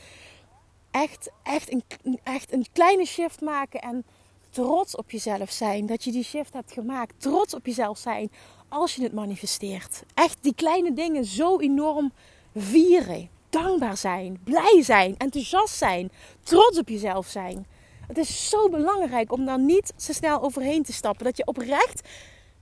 echt, 0.92 1.32
echt, 1.44 1.72
een, 1.72 1.84
echt 2.24 2.54
een 2.54 2.66
kleine 2.72 3.06
shift 3.06 3.42
maken. 3.42 3.82
En 3.82 4.06
trots 4.50 4.96
op 4.96 5.12
jezelf 5.12 5.52
zijn 5.52 5.86
dat 5.86 6.04
je 6.04 6.12
die 6.12 6.24
shift 6.24 6.54
hebt 6.54 6.72
gemaakt. 6.72 7.14
Trots 7.18 7.54
op 7.54 7.66
jezelf 7.66 7.98
zijn 7.98 8.32
als 8.70 8.96
je 8.96 9.04
het 9.04 9.14
manifesteert. 9.14 10.04
Echt 10.14 10.38
die 10.42 10.56
kleine 10.56 10.94
dingen 10.94 11.26
zo 11.26 11.60
enorm 11.60 12.12
vieren. 12.56 13.30
Dankbaar 13.52 13.98
zijn, 13.98 14.40
blij 14.44 14.82
zijn, 14.84 15.16
enthousiast 15.18 15.76
zijn, 15.76 16.12
trots 16.44 16.78
op 16.78 16.90
jezelf 16.90 17.28
zijn. 17.28 17.68
Het 18.08 18.18
is 18.18 18.50
zo 18.50 18.70
belangrijk 18.70 19.32
om 19.32 19.46
daar 19.46 19.60
niet 19.60 19.94
zo 19.98 20.14
snel 20.14 20.42
overheen 20.42 20.84
te 20.84 20.94
stappen. 20.94 21.26
Dat 21.26 21.38
je 21.38 21.46
oprecht 21.46 22.10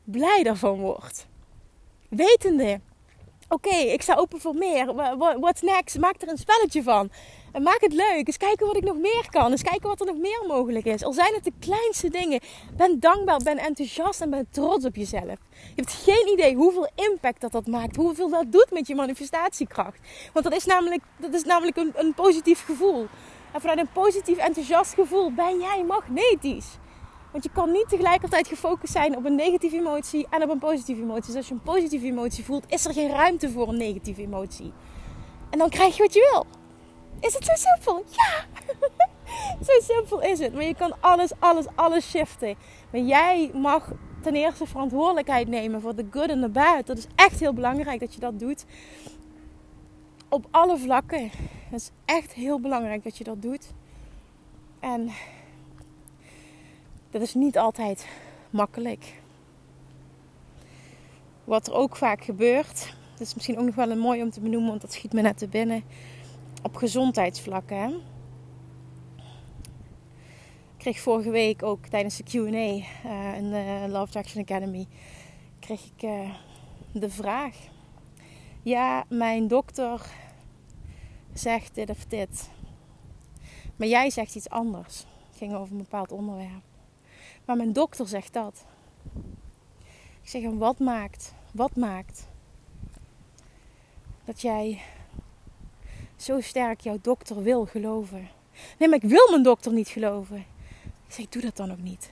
blij 0.03 0.43
daarvan 0.43 0.79
wordt. 0.79 1.27
Wetende, 2.09 2.79
oké, 3.49 3.75
ik 3.75 4.01
sta 4.01 4.15
open 4.15 4.41
voor 4.41 4.53
meer. 4.53 4.93
What's 5.39 5.61
next? 5.61 5.97
Maak 5.97 6.21
er 6.21 6.27
een 6.27 6.37
spelletje 6.37 6.83
van. 6.83 7.09
En 7.51 7.63
maak 7.63 7.81
het 7.81 7.93
leuk. 7.93 8.27
Eens 8.27 8.37
kijken 8.37 8.67
wat 8.67 8.77
ik 8.77 8.83
nog 8.83 8.97
meer 8.97 9.27
kan. 9.29 9.51
Eens 9.51 9.61
kijken 9.61 9.89
wat 9.89 9.99
er 9.99 10.05
nog 10.05 10.17
meer 10.17 10.43
mogelijk 10.47 10.85
is. 10.85 11.03
Al 11.03 11.13
zijn 11.13 11.33
het 11.33 11.43
de 11.43 11.53
kleinste 11.59 12.09
dingen. 12.09 12.39
Ben 12.77 12.99
dankbaar, 12.99 13.39
ben 13.43 13.57
enthousiast 13.57 14.21
en 14.21 14.29
ben 14.29 14.47
trots 14.51 14.85
op 14.85 14.95
jezelf. 14.95 15.37
Je 15.51 15.75
hebt 15.75 15.93
geen 15.93 16.29
idee 16.31 16.55
hoeveel 16.55 16.89
impact 16.95 17.41
dat 17.41 17.51
dat 17.51 17.67
maakt. 17.67 17.95
Hoeveel 17.95 18.29
dat 18.29 18.51
doet 18.51 18.71
met 18.71 18.87
je 18.87 18.95
manifestatiekracht. 18.95 19.99
Want 20.33 20.45
dat 20.45 20.55
is 20.55 20.65
namelijk, 20.65 21.01
dat 21.17 21.33
is 21.33 21.43
namelijk 21.43 21.77
een, 21.77 21.91
een 21.95 22.13
positief 22.13 22.65
gevoel. 22.65 23.07
En 23.53 23.61
vanuit 23.61 23.79
een 23.79 23.91
positief 23.93 24.37
enthousiast 24.37 24.93
gevoel 24.93 25.31
ben 25.31 25.59
jij 25.59 25.83
magnetisch. 25.83 26.77
Want 27.31 27.43
je 27.43 27.49
kan 27.53 27.71
niet 27.71 27.89
tegelijkertijd 27.89 28.47
gefocust 28.47 28.93
zijn 28.93 29.17
op 29.17 29.25
een 29.25 29.35
negatieve 29.35 29.75
emotie 29.75 30.27
en 30.29 30.43
op 30.43 30.49
een 30.49 30.59
positieve 30.59 31.01
emotie. 31.01 31.25
Dus 31.25 31.35
als 31.35 31.47
je 31.47 31.53
een 31.53 31.61
positieve 31.61 32.05
emotie 32.05 32.45
voelt, 32.45 32.63
is 32.67 32.85
er 32.85 32.93
geen 32.93 33.09
ruimte 33.09 33.49
voor 33.49 33.67
een 33.67 33.77
negatieve 33.77 34.21
emotie. 34.21 34.73
En 35.49 35.57
dan 35.57 35.69
krijg 35.69 35.97
je 35.97 36.03
wat 36.03 36.13
je 36.13 36.29
wil. 36.31 36.58
Is 37.19 37.33
het 37.33 37.45
zo 37.45 37.51
simpel? 37.55 38.03
Ja! 38.09 38.45
zo 39.67 39.93
simpel 39.93 40.21
is 40.21 40.39
het. 40.39 40.53
Maar 40.53 40.63
je 40.63 40.75
kan 40.75 40.93
alles, 40.99 41.31
alles, 41.39 41.65
alles 41.75 42.09
shiften. 42.09 42.55
Maar 42.91 43.01
jij 43.01 43.51
mag 43.53 43.91
ten 44.21 44.35
eerste 44.35 44.65
verantwoordelijkheid 44.65 45.47
nemen 45.47 45.81
voor 45.81 45.95
de 45.95 46.07
good 46.11 46.29
en 46.29 46.41
de 46.41 46.49
bad. 46.49 46.85
Dat 46.85 46.97
is 46.97 47.07
echt 47.15 47.39
heel 47.39 47.53
belangrijk 47.53 47.99
dat 47.99 48.13
je 48.13 48.19
dat 48.19 48.39
doet. 48.39 48.65
Op 50.29 50.47
alle 50.51 50.77
vlakken. 50.77 51.31
Het 51.69 51.81
is 51.81 51.91
echt 52.05 52.33
heel 52.33 52.59
belangrijk 52.59 53.03
dat 53.03 53.17
je 53.17 53.23
dat 53.23 53.41
doet. 53.41 53.71
En 54.79 55.09
dat 57.11 57.21
is 57.21 57.33
niet 57.33 57.57
altijd 57.57 58.07
makkelijk. 58.49 59.13
Wat 61.43 61.67
er 61.67 61.73
ook 61.73 61.95
vaak 61.95 62.23
gebeurt, 62.23 62.95
dat 63.11 63.27
is 63.27 63.33
misschien 63.33 63.57
ook 63.59 63.65
nog 63.65 63.75
wel 63.75 63.91
een 63.91 63.99
mooi 63.99 64.21
om 64.21 64.29
te 64.29 64.39
benoemen, 64.39 64.69
want 64.69 64.81
dat 64.81 64.93
schiet 64.93 65.13
me 65.13 65.21
net 65.21 65.37
te 65.37 65.47
binnen. 65.47 65.83
Op 66.61 66.75
gezondheidsvlakken. 66.75 67.93
Ik 70.73 70.85
kreeg 70.85 70.99
vorige 70.99 71.29
week 71.29 71.63
ook 71.63 71.85
tijdens 71.85 72.17
de 72.17 72.23
QA 72.23 72.47
uh, 72.49 73.37
in 73.37 73.49
de 73.49 73.85
Love 73.89 74.17
Action 74.17 74.41
Academy 74.41 74.87
kreeg 75.59 75.85
ik 75.95 76.03
uh, 76.03 76.33
de 76.91 77.09
vraag: 77.09 77.55
Ja, 78.61 79.05
mijn 79.09 79.47
dokter 79.47 80.05
zegt 81.33 81.75
dit 81.75 81.89
of 81.89 82.05
dit, 82.05 82.49
maar 83.75 83.87
jij 83.87 84.09
zegt 84.09 84.35
iets 84.35 84.49
anders. 84.49 84.97
Het 85.27 85.37
ging 85.37 85.53
over 85.53 85.71
een 85.71 85.77
bepaald 85.77 86.11
onderwerp. 86.11 86.63
Maar 87.45 87.55
mijn 87.55 87.73
dokter 87.73 88.07
zegt 88.07 88.33
dat. 88.33 88.65
Ik 90.21 90.29
zeg 90.29 90.41
hem, 90.41 90.57
wat 90.57 90.79
maakt, 90.79 91.33
wat 91.53 91.75
maakt 91.75 92.27
dat 94.25 94.41
jij 94.41 94.81
zo 96.21 96.41
sterk 96.41 96.81
jouw 96.81 96.97
dokter 97.01 97.43
wil 97.43 97.65
geloven? 97.65 98.29
Nee, 98.77 98.89
maar 98.89 99.03
ik 99.03 99.09
wil 99.09 99.27
mijn 99.29 99.43
dokter 99.43 99.73
niet 99.73 99.87
geloven. 99.87 100.45
Ik 101.07 101.13
zeg, 101.13 101.29
doe 101.29 101.41
dat 101.41 101.55
dan 101.57 101.71
ook 101.71 101.81
niet. 101.81 102.11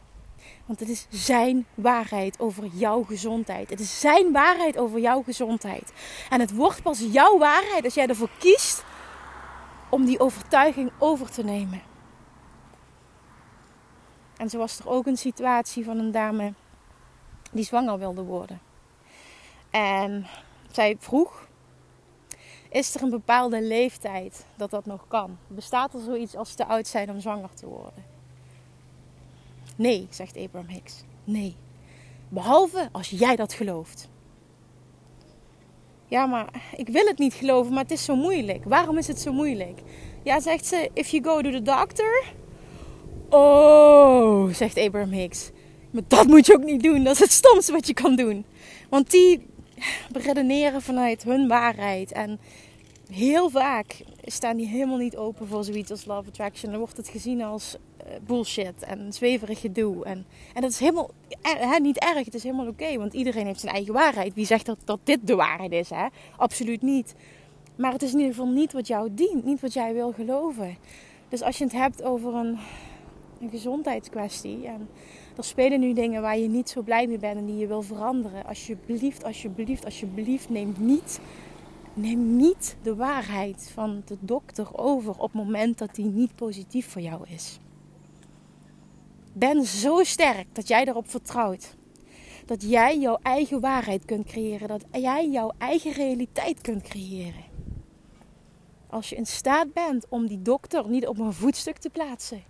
Want 0.66 0.80
het 0.80 0.90
is 0.90 1.08
zijn 1.10 1.66
waarheid 1.74 2.40
over 2.40 2.66
jouw 2.66 3.04
gezondheid. 3.04 3.70
Het 3.70 3.80
is 3.80 4.00
zijn 4.00 4.32
waarheid 4.32 4.78
over 4.78 5.00
jouw 5.00 5.22
gezondheid. 5.22 5.94
En 6.30 6.40
het 6.40 6.56
wordt 6.56 6.82
pas 6.82 7.00
jouw 7.12 7.38
waarheid 7.38 7.84
als 7.84 7.94
jij 7.94 8.08
ervoor 8.08 8.30
kiest 8.40 8.84
om 9.90 10.06
die 10.06 10.20
overtuiging 10.20 10.92
over 10.98 11.32
te 11.32 11.44
nemen. 11.44 11.82
En 14.38 14.50
zo 14.50 14.58
was 14.58 14.80
er 14.80 14.90
ook 14.90 15.06
een 15.06 15.18
situatie 15.18 15.86
van 15.86 15.98
een 15.98 16.12
dame 16.12 16.54
die 17.52 17.66
zwanger 17.66 18.00
wilde 18.00 18.22
worden. 18.22 18.62
En 19.70 20.28
zij 20.72 20.96
vroeg: 21.00 21.47
Is 22.70 22.96
er 22.96 23.02
een 23.02 23.10
bepaalde 23.10 23.62
leeftijd 23.62 24.46
dat 24.56 24.70
dat 24.70 24.86
nog 24.86 25.06
kan? 25.08 25.38
Bestaat 25.48 25.94
er 25.94 26.00
zoiets 26.00 26.36
als 26.36 26.54
te 26.54 26.66
oud 26.66 26.88
zijn 26.88 27.10
om 27.10 27.20
zwanger 27.20 27.54
te 27.54 27.68
worden? 27.68 28.06
Nee, 29.76 30.08
zegt 30.10 30.38
Abraham 30.38 30.70
Hicks. 30.70 31.04
Nee. 31.24 31.56
Behalve 32.30 32.90
als 32.92 33.10
jij 33.10 33.36
dat 33.36 33.54
gelooft. 33.54 34.10
Ja, 36.06 36.26
maar 36.26 36.72
ik 36.76 36.88
wil 36.88 37.06
het 37.06 37.18
niet 37.18 37.34
geloven, 37.34 37.74
maar 37.74 37.84
het 37.84 37.92
is 37.92 38.04
zo 38.04 38.16
moeilijk. 38.16 38.64
Waarom 38.64 38.98
is 38.98 39.08
het 39.08 39.20
zo 39.20 39.34
moeilijk? 39.34 39.82
Ja, 40.24 40.40
zegt 40.40 40.66
ze: 40.66 40.90
If 40.94 41.08
you 41.08 41.24
go 41.24 41.42
to 41.42 41.52
the 41.52 41.62
doctor, 41.62 42.24
Oh, 43.30 44.54
zegt 44.54 44.78
Abraham 44.78 45.12
Hicks. 45.12 45.50
Maar 45.92 46.04
dat 46.08 46.28
moet 46.28 46.46
je 46.46 46.54
ook 46.54 46.64
niet 46.64 46.84
doen. 46.84 47.04
Dat 47.04 47.14
is 47.14 47.20
het 47.20 47.32
stomste 47.32 47.72
wat 47.72 47.88
je 47.88 47.94
kan 47.94 48.16
doen. 48.16 48.46
Want 48.90 49.12
die 49.12 49.48
redeneren 50.28 50.82
vanuit 50.82 51.24
hun 51.24 51.48
waarheid. 51.48 52.12
En 52.12 52.40
heel 53.12 53.50
vaak 53.50 54.04
staan 54.24 54.58
die 54.58 54.68
helemaal 54.68 54.98
niet 54.98 55.18
open 55.18 55.48
voor 55.48 55.64
zoiets 55.64 55.92
als 55.92 56.06
love 56.06 56.30
attraction. 56.30 56.72
Dan 56.72 56.80
wordt 56.80 56.98
het 56.98 57.08
gezien 57.08 57.42
als 57.42 57.76
uh, 57.76 58.14
bullshit 58.26 58.84
en 58.84 59.14
zweverig 59.14 59.60
gedoe. 59.60 60.06
En, 60.06 60.26
en 60.54 60.62
dat 60.62 60.72
is 60.72 60.80
helemaal 60.80 61.10
hè, 61.42 61.80
niet 61.80 62.00
erg. 62.00 62.26
Het 62.26 62.34
is 62.34 62.44
helemaal 62.44 62.68
oké. 62.68 62.98
want 62.98 63.14
iedereen 63.14 63.46
heeft 63.46 63.60
zijn 63.60 63.74
eigen 63.74 63.94
waarheid. 63.94 64.34
Wie 64.34 64.46
zegt 64.46 64.66
dat, 64.66 64.78
dat 64.86 65.00
dit 65.04 65.20
de 65.24 65.36
waarheid 65.36 65.72
is? 65.72 65.90
Hè? 65.90 66.08
Absoluut 66.38 66.82
niet. 66.82 67.16
Maar 67.76 67.92
het 67.92 68.02
is 68.02 68.12
in 68.12 68.20
ieder 68.20 68.34
geval 68.34 68.52
niet 68.52 68.74
wat 68.74 68.88
jou 68.88 69.10
dient. 69.14 69.46
Niet 69.46 69.62
wat 69.62 69.74
jij 69.74 69.94
wil 69.94 70.12
geloven. 70.12 70.78
Dus 71.30 71.42
als 71.42 71.58
je 71.58 71.64
het 71.64 71.74
hebt 71.74 72.04
over 72.04 72.34
een 72.34 72.58
een 73.42 73.50
gezondheidskwestie. 73.50 74.68
En 74.68 74.90
er 75.38 75.44
spelen 75.44 75.80
nu 75.80 75.94
dingen 75.94 76.22
waar 76.22 76.38
je 76.38 76.48
niet 76.48 76.70
zo 76.70 76.82
blij 76.82 77.08
mee 77.08 77.18
bent 77.18 77.38
en 77.38 77.46
die 77.46 77.58
je 77.58 77.68
wil 77.68 77.82
veranderen. 77.82 78.46
Alsjeblieft, 78.46 79.24
alsjeblieft, 79.24 79.86
alsjeblieft, 79.86 80.50
neem 80.50 80.76
niet, 80.78 81.20
neem 81.94 82.36
niet 82.36 82.78
de 82.82 82.96
waarheid 82.96 83.72
van 83.74 84.02
de 84.06 84.18
dokter 84.20 84.78
over 84.78 85.12
op 85.12 85.22
het 85.22 85.34
moment 85.34 85.78
dat 85.78 85.96
die 85.96 86.06
niet 86.06 86.36
positief 86.36 86.88
voor 86.88 87.02
jou 87.02 87.28
is. 87.28 87.60
Ben 89.34 89.66
zo 89.66 90.04
sterk 90.04 90.48
dat 90.52 90.68
jij 90.68 90.86
erop 90.86 91.10
vertrouwt. 91.10 91.76
Dat 92.46 92.62
jij 92.70 93.00
jouw 93.00 93.18
eigen 93.22 93.60
waarheid 93.60 94.06
kunt 94.06 94.26
creëren. 94.26 94.68
Dat 94.68 94.86
jij 94.92 95.30
jouw 95.30 95.52
eigen 95.58 95.92
realiteit 95.92 96.62
kunt 96.62 96.82
creëren. 96.82 97.46
Als 98.90 99.10
je 99.10 99.16
in 99.16 99.26
staat 99.26 99.74
bent 99.74 100.06
om 100.10 100.28
die 100.28 100.42
dokter 100.42 100.90
niet 100.90 101.08
op 101.08 101.20
een 101.20 101.34
voetstuk 101.34 101.78
te 101.78 101.90
plaatsen 101.90 102.44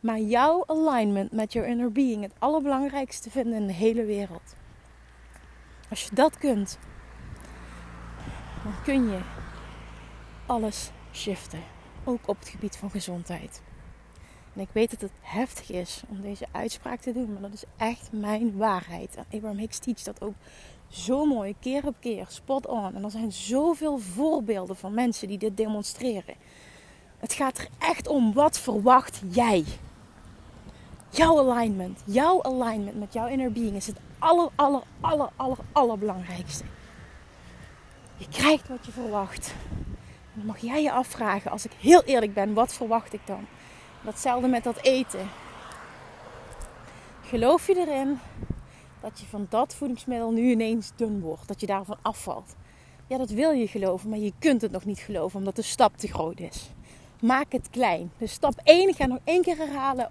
maar 0.00 0.18
jouw 0.18 0.64
alignment 0.66 1.32
met 1.32 1.52
your 1.52 1.68
inner 1.68 1.92
being 1.92 2.22
het 2.22 2.32
allerbelangrijkste 2.38 3.30
vinden 3.30 3.54
in 3.54 3.66
de 3.66 3.72
hele 3.72 4.04
wereld. 4.04 4.54
Als 5.90 6.04
je 6.04 6.14
dat 6.14 6.38
kunt, 6.38 6.78
dan 8.62 8.72
kun 8.84 9.10
je 9.10 9.20
alles 10.46 10.90
shiften. 11.12 11.60
Ook 12.04 12.28
op 12.28 12.38
het 12.38 12.48
gebied 12.48 12.76
van 12.76 12.90
gezondheid. 12.90 13.62
En 14.54 14.60
ik 14.60 14.68
weet 14.72 14.90
dat 14.90 15.00
het 15.00 15.12
heftig 15.20 15.70
is 15.70 16.02
om 16.08 16.20
deze 16.20 16.46
uitspraak 16.52 17.00
te 17.00 17.12
doen, 17.12 17.32
maar 17.32 17.42
dat 17.42 17.52
is 17.52 17.64
echt 17.76 18.08
mijn 18.12 18.56
waarheid. 18.56 19.16
En 19.16 19.24
Abraham 19.30 19.58
Hicks 19.58 19.78
teach 19.78 20.02
dat 20.02 20.22
ook 20.22 20.34
zo 20.88 21.24
mooi, 21.24 21.54
keer 21.60 21.86
op 21.86 21.94
keer, 22.00 22.26
spot 22.28 22.66
on. 22.66 22.94
En 22.94 23.04
er 23.04 23.10
zijn 23.10 23.32
zoveel 23.32 23.98
voorbeelden 23.98 24.76
van 24.76 24.94
mensen 24.94 25.28
die 25.28 25.38
dit 25.38 25.56
demonstreren. 25.56 26.34
Het 27.18 27.32
gaat 27.32 27.58
er 27.58 27.68
echt 27.78 28.06
om, 28.08 28.32
wat 28.32 28.58
verwacht 28.58 29.22
jij? 29.30 29.64
Jouw 31.10 31.38
alignment, 31.38 32.02
jouw 32.04 32.42
alignment 32.42 32.98
met 32.98 33.12
jouw 33.12 33.26
inner 33.26 33.52
being 33.52 33.76
is 33.76 33.86
het 33.86 33.96
aller, 34.18 34.48
aller, 34.54 34.82
aller, 35.00 35.28
aller, 35.36 35.58
allerbelangrijkste. 35.72 36.64
Je 38.16 38.28
krijgt 38.28 38.68
wat 38.68 38.86
je 38.86 38.92
verwacht. 38.92 39.54
Dan 40.34 40.46
mag 40.46 40.58
jij 40.58 40.82
je 40.82 40.92
afvragen, 40.92 41.50
als 41.50 41.64
ik 41.64 41.72
heel 41.72 42.02
eerlijk 42.02 42.34
ben, 42.34 42.54
wat 42.54 42.74
verwacht 42.74 43.12
ik 43.12 43.20
dan? 43.24 43.46
Datzelfde 44.04 44.48
met 44.48 44.64
dat 44.64 44.82
eten. 44.82 45.28
Geloof 47.22 47.66
je 47.66 47.76
erin 47.76 48.18
dat 49.00 49.20
je 49.20 49.26
van 49.26 49.46
dat 49.48 49.74
voedingsmiddel 49.74 50.30
nu 50.30 50.50
ineens 50.50 50.92
dun 50.96 51.20
wordt? 51.20 51.48
Dat 51.48 51.60
je 51.60 51.66
daarvan 51.66 51.98
afvalt? 52.02 52.54
Ja, 53.06 53.18
dat 53.18 53.30
wil 53.30 53.50
je 53.50 53.68
geloven, 53.68 54.08
maar 54.08 54.18
je 54.18 54.32
kunt 54.38 54.62
het 54.62 54.70
nog 54.70 54.84
niet 54.84 54.98
geloven 54.98 55.38
omdat 55.38 55.56
de 55.56 55.62
stap 55.62 55.96
te 55.96 56.08
groot 56.08 56.40
is. 56.40 56.70
Maak 57.20 57.52
het 57.52 57.70
klein. 57.70 58.12
Dus 58.18 58.32
stap 58.32 58.60
1, 58.64 58.88
ik 58.88 58.96
ga 58.96 59.06
nog 59.06 59.18
één 59.24 59.42
keer 59.42 59.56
herhalen. 59.56 60.08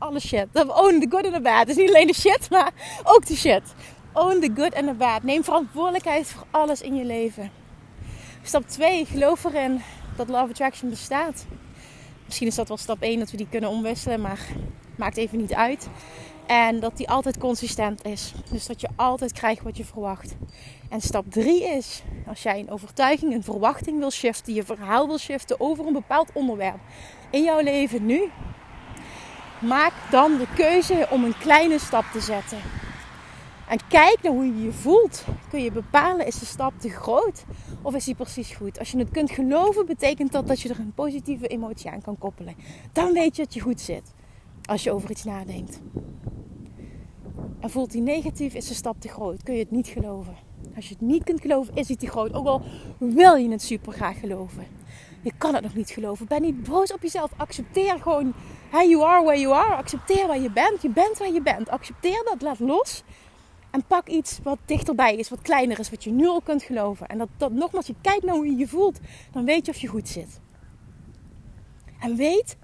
Alle 0.00 0.20
shit. 0.20 0.46
Own 0.52 1.00
the 1.00 1.06
good 1.10 1.24
and 1.24 1.34
the 1.34 1.40
bad. 1.40 1.68
Is 1.68 1.76
niet 1.76 1.88
alleen 1.88 2.06
de 2.06 2.14
shit, 2.14 2.50
maar 2.50 2.72
ook 3.04 3.26
de 3.26 3.36
shit. 3.36 3.62
Own 4.12 4.40
the 4.40 4.50
good 4.54 4.74
and 4.74 4.86
the 4.86 4.94
bad. 4.94 5.22
Neem 5.22 5.44
verantwoordelijkheid 5.44 6.26
voor 6.26 6.46
alles 6.50 6.80
in 6.80 6.94
je 6.94 7.04
leven. 7.04 7.50
Stap 8.42 8.68
2, 8.68 9.04
geloof 9.04 9.44
erin 9.44 9.80
dat 10.16 10.28
Love 10.28 10.50
Attraction 10.50 10.90
bestaat. 10.90 11.46
Misschien 12.24 12.46
is 12.46 12.54
dat 12.54 12.68
wel 12.68 12.76
stap 12.76 13.02
1 13.02 13.18
dat 13.18 13.30
we 13.30 13.36
die 13.36 13.48
kunnen 13.50 13.70
omwisselen, 13.70 14.20
maar 14.20 14.40
maakt 14.96 15.16
even 15.16 15.38
niet 15.38 15.54
uit. 15.54 15.88
En 16.46 16.80
dat 16.80 16.96
die 16.96 17.08
altijd 17.08 17.38
consistent 17.38 18.04
is. 18.04 18.32
Dus 18.50 18.66
dat 18.66 18.80
je 18.80 18.88
altijd 18.96 19.32
krijgt 19.32 19.62
wat 19.62 19.76
je 19.76 19.84
verwacht. 19.84 20.34
En 20.88 21.00
stap 21.00 21.24
3 21.28 21.64
is, 21.64 22.02
als 22.26 22.42
jij 22.42 22.58
een 22.58 22.70
overtuiging, 22.70 23.34
een 23.34 23.42
verwachting 23.42 23.98
wil 23.98 24.10
shiften, 24.10 24.54
je 24.54 24.62
verhaal 24.62 25.06
wil 25.06 25.18
shiften 25.18 25.60
over 25.60 25.86
een 25.86 25.92
bepaald 25.92 26.30
onderwerp 26.32 26.80
in 27.30 27.42
jouw 27.42 27.60
leven 27.60 28.06
nu, 28.06 28.30
maak 29.60 29.92
dan 30.10 30.38
de 30.38 30.46
keuze 30.54 31.06
om 31.10 31.24
een 31.24 31.38
kleine 31.38 31.78
stap 31.78 32.04
te 32.12 32.20
zetten. 32.20 32.58
En 33.68 33.78
kijk 33.88 34.18
naar 34.22 34.32
hoe 34.32 34.46
je 34.46 34.62
je 34.62 34.72
voelt. 34.72 35.24
Kun 35.50 35.62
je 35.62 35.72
bepalen, 35.72 36.26
is 36.26 36.38
de 36.38 36.46
stap 36.46 36.72
te 36.78 36.88
groot 36.88 37.44
of 37.82 37.94
is 37.94 38.04
die 38.04 38.14
precies 38.14 38.50
goed? 38.50 38.78
Als 38.78 38.90
je 38.90 38.98
het 38.98 39.10
kunt 39.10 39.30
geloven, 39.30 39.86
betekent 39.86 40.32
dat 40.32 40.46
dat 40.48 40.60
je 40.60 40.68
er 40.68 40.78
een 40.78 40.94
positieve 40.94 41.46
emotie 41.46 41.90
aan 41.90 42.02
kan 42.02 42.18
koppelen. 42.18 42.54
Dan 42.92 43.12
weet 43.12 43.36
je 43.36 43.42
dat 43.42 43.54
je 43.54 43.60
goed 43.60 43.80
zit 43.80 44.12
als 44.64 44.82
je 44.82 44.92
over 44.92 45.10
iets 45.10 45.24
nadenkt. 45.24 45.80
En 47.60 47.70
voelt 47.70 47.90
die 47.90 48.02
negatief, 48.02 48.54
is 48.54 48.68
de 48.68 48.74
stap 48.74 49.00
te 49.00 49.08
groot. 49.08 49.42
Kun 49.42 49.54
je 49.54 49.60
het 49.60 49.70
niet 49.70 49.88
geloven. 49.88 50.34
Als 50.76 50.88
je 50.88 50.94
het 50.94 51.02
niet 51.02 51.24
kunt 51.24 51.40
geloven, 51.40 51.74
is 51.74 51.86
die 51.86 51.96
te 51.96 52.06
groot. 52.06 52.32
Ook 52.32 52.46
al 52.46 52.62
wil 52.98 53.34
je 53.34 53.50
het 53.50 53.62
super 53.62 53.92
graag 53.92 54.20
geloven. 54.20 54.66
Je 55.22 55.32
kan 55.38 55.54
het 55.54 55.62
nog 55.62 55.74
niet 55.74 55.90
geloven. 55.90 56.26
Ben 56.26 56.42
niet 56.42 56.62
boos 56.62 56.92
op 56.92 57.02
jezelf. 57.02 57.30
Accepteer 57.36 57.98
gewoon, 57.98 58.34
hey, 58.70 58.88
you 58.88 59.04
are 59.04 59.24
where 59.24 59.40
you 59.40 59.54
are. 59.54 59.74
Accepteer 59.74 60.26
waar 60.26 60.40
je 60.40 60.50
bent. 60.50 60.82
Je 60.82 60.90
bent 60.90 61.18
waar 61.18 61.32
je 61.32 61.42
bent. 61.42 61.68
Accepteer 61.68 62.22
dat, 62.24 62.42
laat 62.42 62.58
los. 62.58 63.02
En 63.70 63.84
pak 63.86 64.08
iets 64.08 64.38
wat 64.42 64.58
dichterbij 64.64 65.16
is, 65.16 65.28
wat 65.28 65.42
kleiner 65.42 65.78
is, 65.78 65.90
wat 65.90 66.04
je 66.04 66.10
nu 66.10 66.26
al 66.26 66.40
kunt 66.40 66.62
geloven. 66.62 67.06
En 67.06 67.18
dat, 67.18 67.28
dat 67.36 67.52
nogmaals, 67.52 67.86
je 67.86 67.94
kijkt 68.00 68.24
naar 68.24 68.34
hoe 68.34 68.46
je 68.46 68.56
je 68.56 68.68
voelt, 68.68 68.98
dan 69.32 69.44
weet 69.44 69.66
je 69.66 69.72
of 69.72 69.78
je 69.78 69.86
goed 69.86 70.08
zit. 70.08 70.40
En 72.00 72.16
weet, 72.16 72.56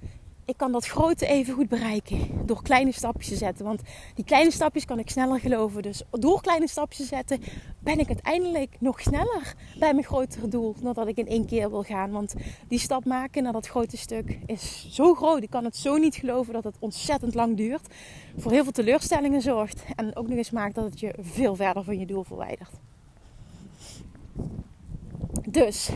ik 0.46 0.56
kan 0.56 0.72
dat 0.72 0.86
grote 0.86 1.26
even 1.26 1.54
goed 1.54 1.68
bereiken 1.68 2.46
door 2.46 2.62
kleine 2.62 2.92
stapjes 2.92 3.28
te 3.28 3.36
zetten. 3.36 3.64
Want 3.64 3.80
die 4.14 4.24
kleine 4.24 4.50
stapjes 4.50 4.84
kan 4.84 4.98
ik 4.98 5.10
sneller 5.10 5.40
geloven. 5.40 5.82
Dus 5.82 6.02
door 6.10 6.40
kleine 6.40 6.68
stapjes 6.68 6.98
te 6.98 7.14
zetten 7.14 7.40
ben 7.78 7.98
ik 7.98 8.06
uiteindelijk 8.08 8.76
nog 8.78 9.00
sneller 9.00 9.54
bij 9.78 9.92
mijn 9.92 10.04
grotere 10.04 10.48
doel. 10.48 10.74
Dan 10.80 10.94
dat 10.94 11.06
ik 11.06 11.16
in 11.16 11.28
één 11.28 11.46
keer 11.46 11.70
wil 11.70 11.82
gaan. 11.82 12.10
Want 12.10 12.34
die 12.68 12.78
stap 12.78 13.04
maken 13.04 13.42
naar 13.42 13.52
dat 13.52 13.66
grote 13.66 13.96
stuk 13.96 14.38
is 14.46 14.86
zo 14.90 15.14
groot. 15.14 15.42
Ik 15.42 15.50
kan 15.50 15.64
het 15.64 15.76
zo 15.76 15.96
niet 15.96 16.14
geloven 16.14 16.52
dat 16.52 16.64
het 16.64 16.76
ontzettend 16.78 17.34
lang 17.34 17.56
duurt. 17.56 17.94
Voor 18.36 18.52
heel 18.52 18.62
veel 18.62 18.72
teleurstellingen 18.72 19.42
zorgt. 19.42 19.84
En 19.96 20.16
ook 20.16 20.28
nog 20.28 20.36
eens 20.36 20.50
maakt 20.50 20.74
dat 20.74 20.84
het 20.84 21.00
je 21.00 21.14
veel 21.20 21.56
verder 21.56 21.84
van 21.84 21.98
je 21.98 22.06
doel 22.06 22.22
verwijdert. 22.24 22.70
Dus 25.48 25.90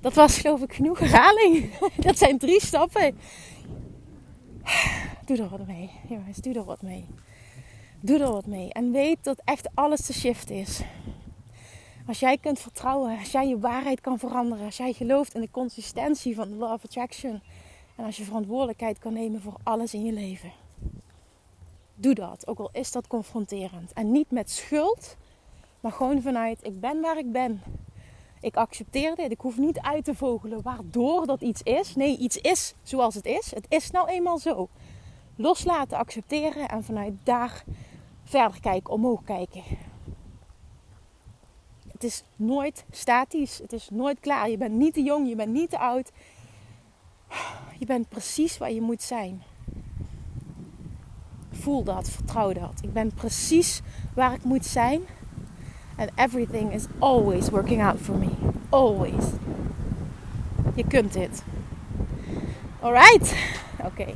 dat 0.00 0.14
was 0.14 0.38
geloof 0.38 0.62
ik 0.62 0.72
genoeg 0.72 0.98
herhaling. 0.98 1.70
Dat 2.06 2.18
zijn 2.18 2.38
drie 2.38 2.60
stappen. 2.60 3.18
Doe 5.24 5.36
er 5.36 5.48
wat 5.48 5.66
mee. 5.66 5.90
Jongens, 6.08 6.36
doe 6.36 6.54
er 6.54 6.64
wat 6.64 6.82
mee. 6.82 7.06
Doe 8.00 8.18
er 8.18 8.32
wat 8.32 8.46
mee. 8.46 8.72
En 8.72 8.92
weet 8.92 9.18
dat 9.22 9.40
echt 9.44 9.68
alles 9.74 10.06
te 10.06 10.12
shift 10.12 10.50
is. 10.50 10.80
Als 12.06 12.20
jij 12.20 12.38
kunt 12.38 12.58
vertrouwen, 12.58 13.18
als 13.18 13.30
jij 13.30 13.48
je 13.48 13.58
waarheid 13.58 14.00
kan 14.00 14.18
veranderen, 14.18 14.64
als 14.64 14.76
jij 14.76 14.92
gelooft 14.92 15.34
in 15.34 15.40
de 15.40 15.50
consistentie 15.50 16.34
van 16.34 16.48
de 16.48 16.54
Law 16.54 16.72
of 16.72 16.84
Attraction. 16.84 17.40
En 17.96 18.04
als 18.04 18.16
je 18.16 18.24
verantwoordelijkheid 18.24 18.98
kan 18.98 19.12
nemen 19.12 19.40
voor 19.40 19.56
alles 19.62 19.94
in 19.94 20.04
je 20.04 20.12
leven. 20.12 20.52
Doe 21.94 22.14
dat, 22.14 22.46
ook 22.46 22.58
al 22.58 22.70
is 22.72 22.92
dat 22.92 23.06
confronterend. 23.06 23.92
En 23.92 24.12
niet 24.12 24.30
met 24.30 24.50
schuld, 24.50 25.16
maar 25.80 25.92
gewoon 25.92 26.22
vanuit 26.22 26.58
ik 26.66 26.80
ben 26.80 27.00
waar 27.00 27.18
ik 27.18 27.32
ben. 27.32 27.62
Ik 28.40 28.56
accepteer 28.56 29.14
dit. 29.14 29.30
Ik 29.30 29.40
hoef 29.40 29.58
niet 29.58 29.80
uit 29.80 30.04
te 30.04 30.14
vogelen 30.14 30.62
waardoor 30.62 31.26
dat 31.26 31.40
iets 31.40 31.62
is. 31.62 31.94
Nee, 31.94 32.18
iets 32.18 32.36
is 32.36 32.74
zoals 32.82 33.14
het 33.14 33.26
is. 33.26 33.54
Het 33.54 33.66
is 33.68 33.90
nou 33.90 34.08
eenmaal 34.08 34.38
zo. 34.38 34.68
Loslaten, 35.36 35.98
accepteren 35.98 36.68
en 36.68 36.84
vanuit 36.84 37.12
daar 37.22 37.64
verder 38.24 38.60
kijken, 38.60 38.92
omhoog 38.92 39.24
kijken. 39.24 39.62
Het 41.92 42.04
is 42.04 42.22
nooit 42.36 42.84
statisch. 42.90 43.58
Het 43.58 43.72
is 43.72 43.88
nooit 43.90 44.20
klaar. 44.20 44.50
Je 44.50 44.56
bent 44.56 44.74
niet 44.74 44.94
te 44.94 45.02
jong, 45.02 45.28
je 45.28 45.36
bent 45.36 45.52
niet 45.52 45.70
te 45.70 45.78
oud. 45.78 46.12
Je 47.78 47.86
bent 47.86 48.08
precies 48.08 48.58
waar 48.58 48.72
je 48.72 48.80
moet 48.80 49.02
zijn. 49.02 49.42
Voel 51.50 51.82
dat, 51.82 52.10
vertrouw 52.10 52.52
dat. 52.52 52.80
Ik 52.82 52.92
ben 52.92 53.14
precies 53.14 53.80
waar 54.14 54.34
ik 54.34 54.44
moet 54.44 54.66
zijn 54.66 55.06
And 55.98 56.10
everything 56.14 56.72
is 56.72 56.86
always 56.98 57.50
working 57.50 57.82
out 57.82 57.96
for 58.00 58.14
me. 58.14 58.30
Always. 58.68 59.24
Je 60.74 60.84
kunt 60.86 61.12
dit. 61.12 61.42
Alright? 62.80 63.34
Oké. 63.84 64.06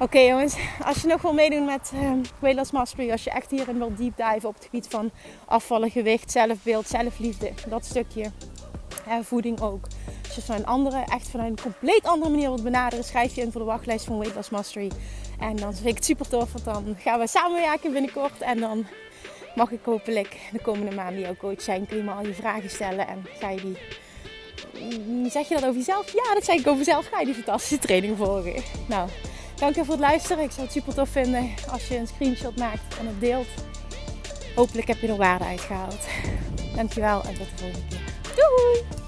Oké 0.00 0.18
jongens, 0.18 0.56
als 0.84 1.00
je 1.02 1.08
nog 1.08 1.22
wil 1.22 1.32
meedoen 1.32 1.64
met 1.64 1.92
uh, 1.94 2.10
Weight 2.38 2.72
Mastery, 2.72 3.10
als 3.10 3.24
je 3.24 3.30
echt 3.30 3.50
hierin 3.50 3.78
wilt 3.78 3.96
deep 3.96 4.16
dive 4.16 4.46
op 4.46 4.54
het 4.54 4.64
gebied 4.64 4.86
van 4.88 5.10
afvallen, 5.44 5.90
gewicht, 5.90 6.30
zelfbeeld, 6.30 6.86
zelfliefde, 6.86 7.52
dat 7.68 7.84
stukje, 7.84 8.30
en 9.06 9.24
voeding 9.24 9.60
ook. 9.60 9.86
Als 10.24 10.34
je 10.34 10.42
van 10.42 10.56
een 10.56 10.66
andere, 10.66 11.04
echt 11.04 11.28
van 11.28 11.40
een 11.40 11.60
compleet 11.62 12.06
andere 12.06 12.30
manier 12.30 12.48
wilt 12.48 12.62
benaderen, 12.62 13.04
schrijf 13.04 13.34
je 13.34 13.40
in 13.40 13.52
voor 13.52 13.60
de 13.60 13.66
wachtlijst 13.66 14.04
van 14.04 14.18
Weight 14.18 14.36
Loss 14.36 14.50
Mastery. 14.50 14.90
En 15.38 15.56
dan 15.56 15.74
vind 15.74 15.86
ik 15.86 15.94
het 15.94 16.04
super 16.04 16.28
tof, 16.28 16.52
want 16.52 16.64
dan 16.64 16.96
gaan 16.98 17.18
we 17.18 17.26
samenwerken 17.26 17.92
binnenkort 17.92 18.40
en 18.40 18.60
dan 18.60 18.86
mag 19.58 19.70
ik 19.70 19.84
hopelijk 19.84 20.36
de 20.52 20.60
komende 20.60 20.94
maanden 20.94 21.20
jouw 21.20 21.36
coach 21.36 21.62
zijn. 21.62 21.86
Kun 21.86 21.96
je 21.96 22.02
me 22.02 22.10
al 22.10 22.26
je 22.26 22.34
vragen 22.34 22.70
stellen 22.70 23.08
en 23.08 23.26
ga 23.38 23.50
je 23.50 23.60
die... 23.60 23.78
Mm, 25.06 25.30
zeg 25.30 25.48
je 25.48 25.54
dat 25.54 25.64
over 25.64 25.76
jezelf? 25.76 26.12
Ja, 26.12 26.34
dat 26.34 26.44
zeg 26.44 26.56
ik 26.58 26.66
over 26.66 26.78
jezelf. 26.78 27.08
Ga 27.08 27.18
je 27.18 27.24
die 27.24 27.34
fantastische 27.34 27.78
training 27.78 28.16
volgen. 28.16 28.62
Nou, 28.86 29.08
dank 29.54 29.74
je 29.74 29.84
voor 29.84 29.94
het 29.94 30.02
luisteren. 30.02 30.44
Ik 30.44 30.50
zou 30.50 30.62
het 30.62 30.72
super 30.72 30.94
tof 30.94 31.08
vinden 31.08 31.50
als 31.70 31.88
je 31.88 31.96
een 31.96 32.06
screenshot 32.06 32.58
maakt 32.58 32.98
en 32.98 33.06
het 33.06 33.20
deelt. 33.20 33.48
Hopelijk 34.54 34.88
heb 34.88 34.98
je 35.00 35.08
er 35.08 35.16
waarde 35.16 35.44
uitgehaald. 35.44 36.06
Dankjewel 36.74 37.22
en 37.24 37.34
tot 37.34 37.46
de 37.50 37.56
volgende 37.56 37.86
keer. 37.88 38.34
Doei! 38.34 39.07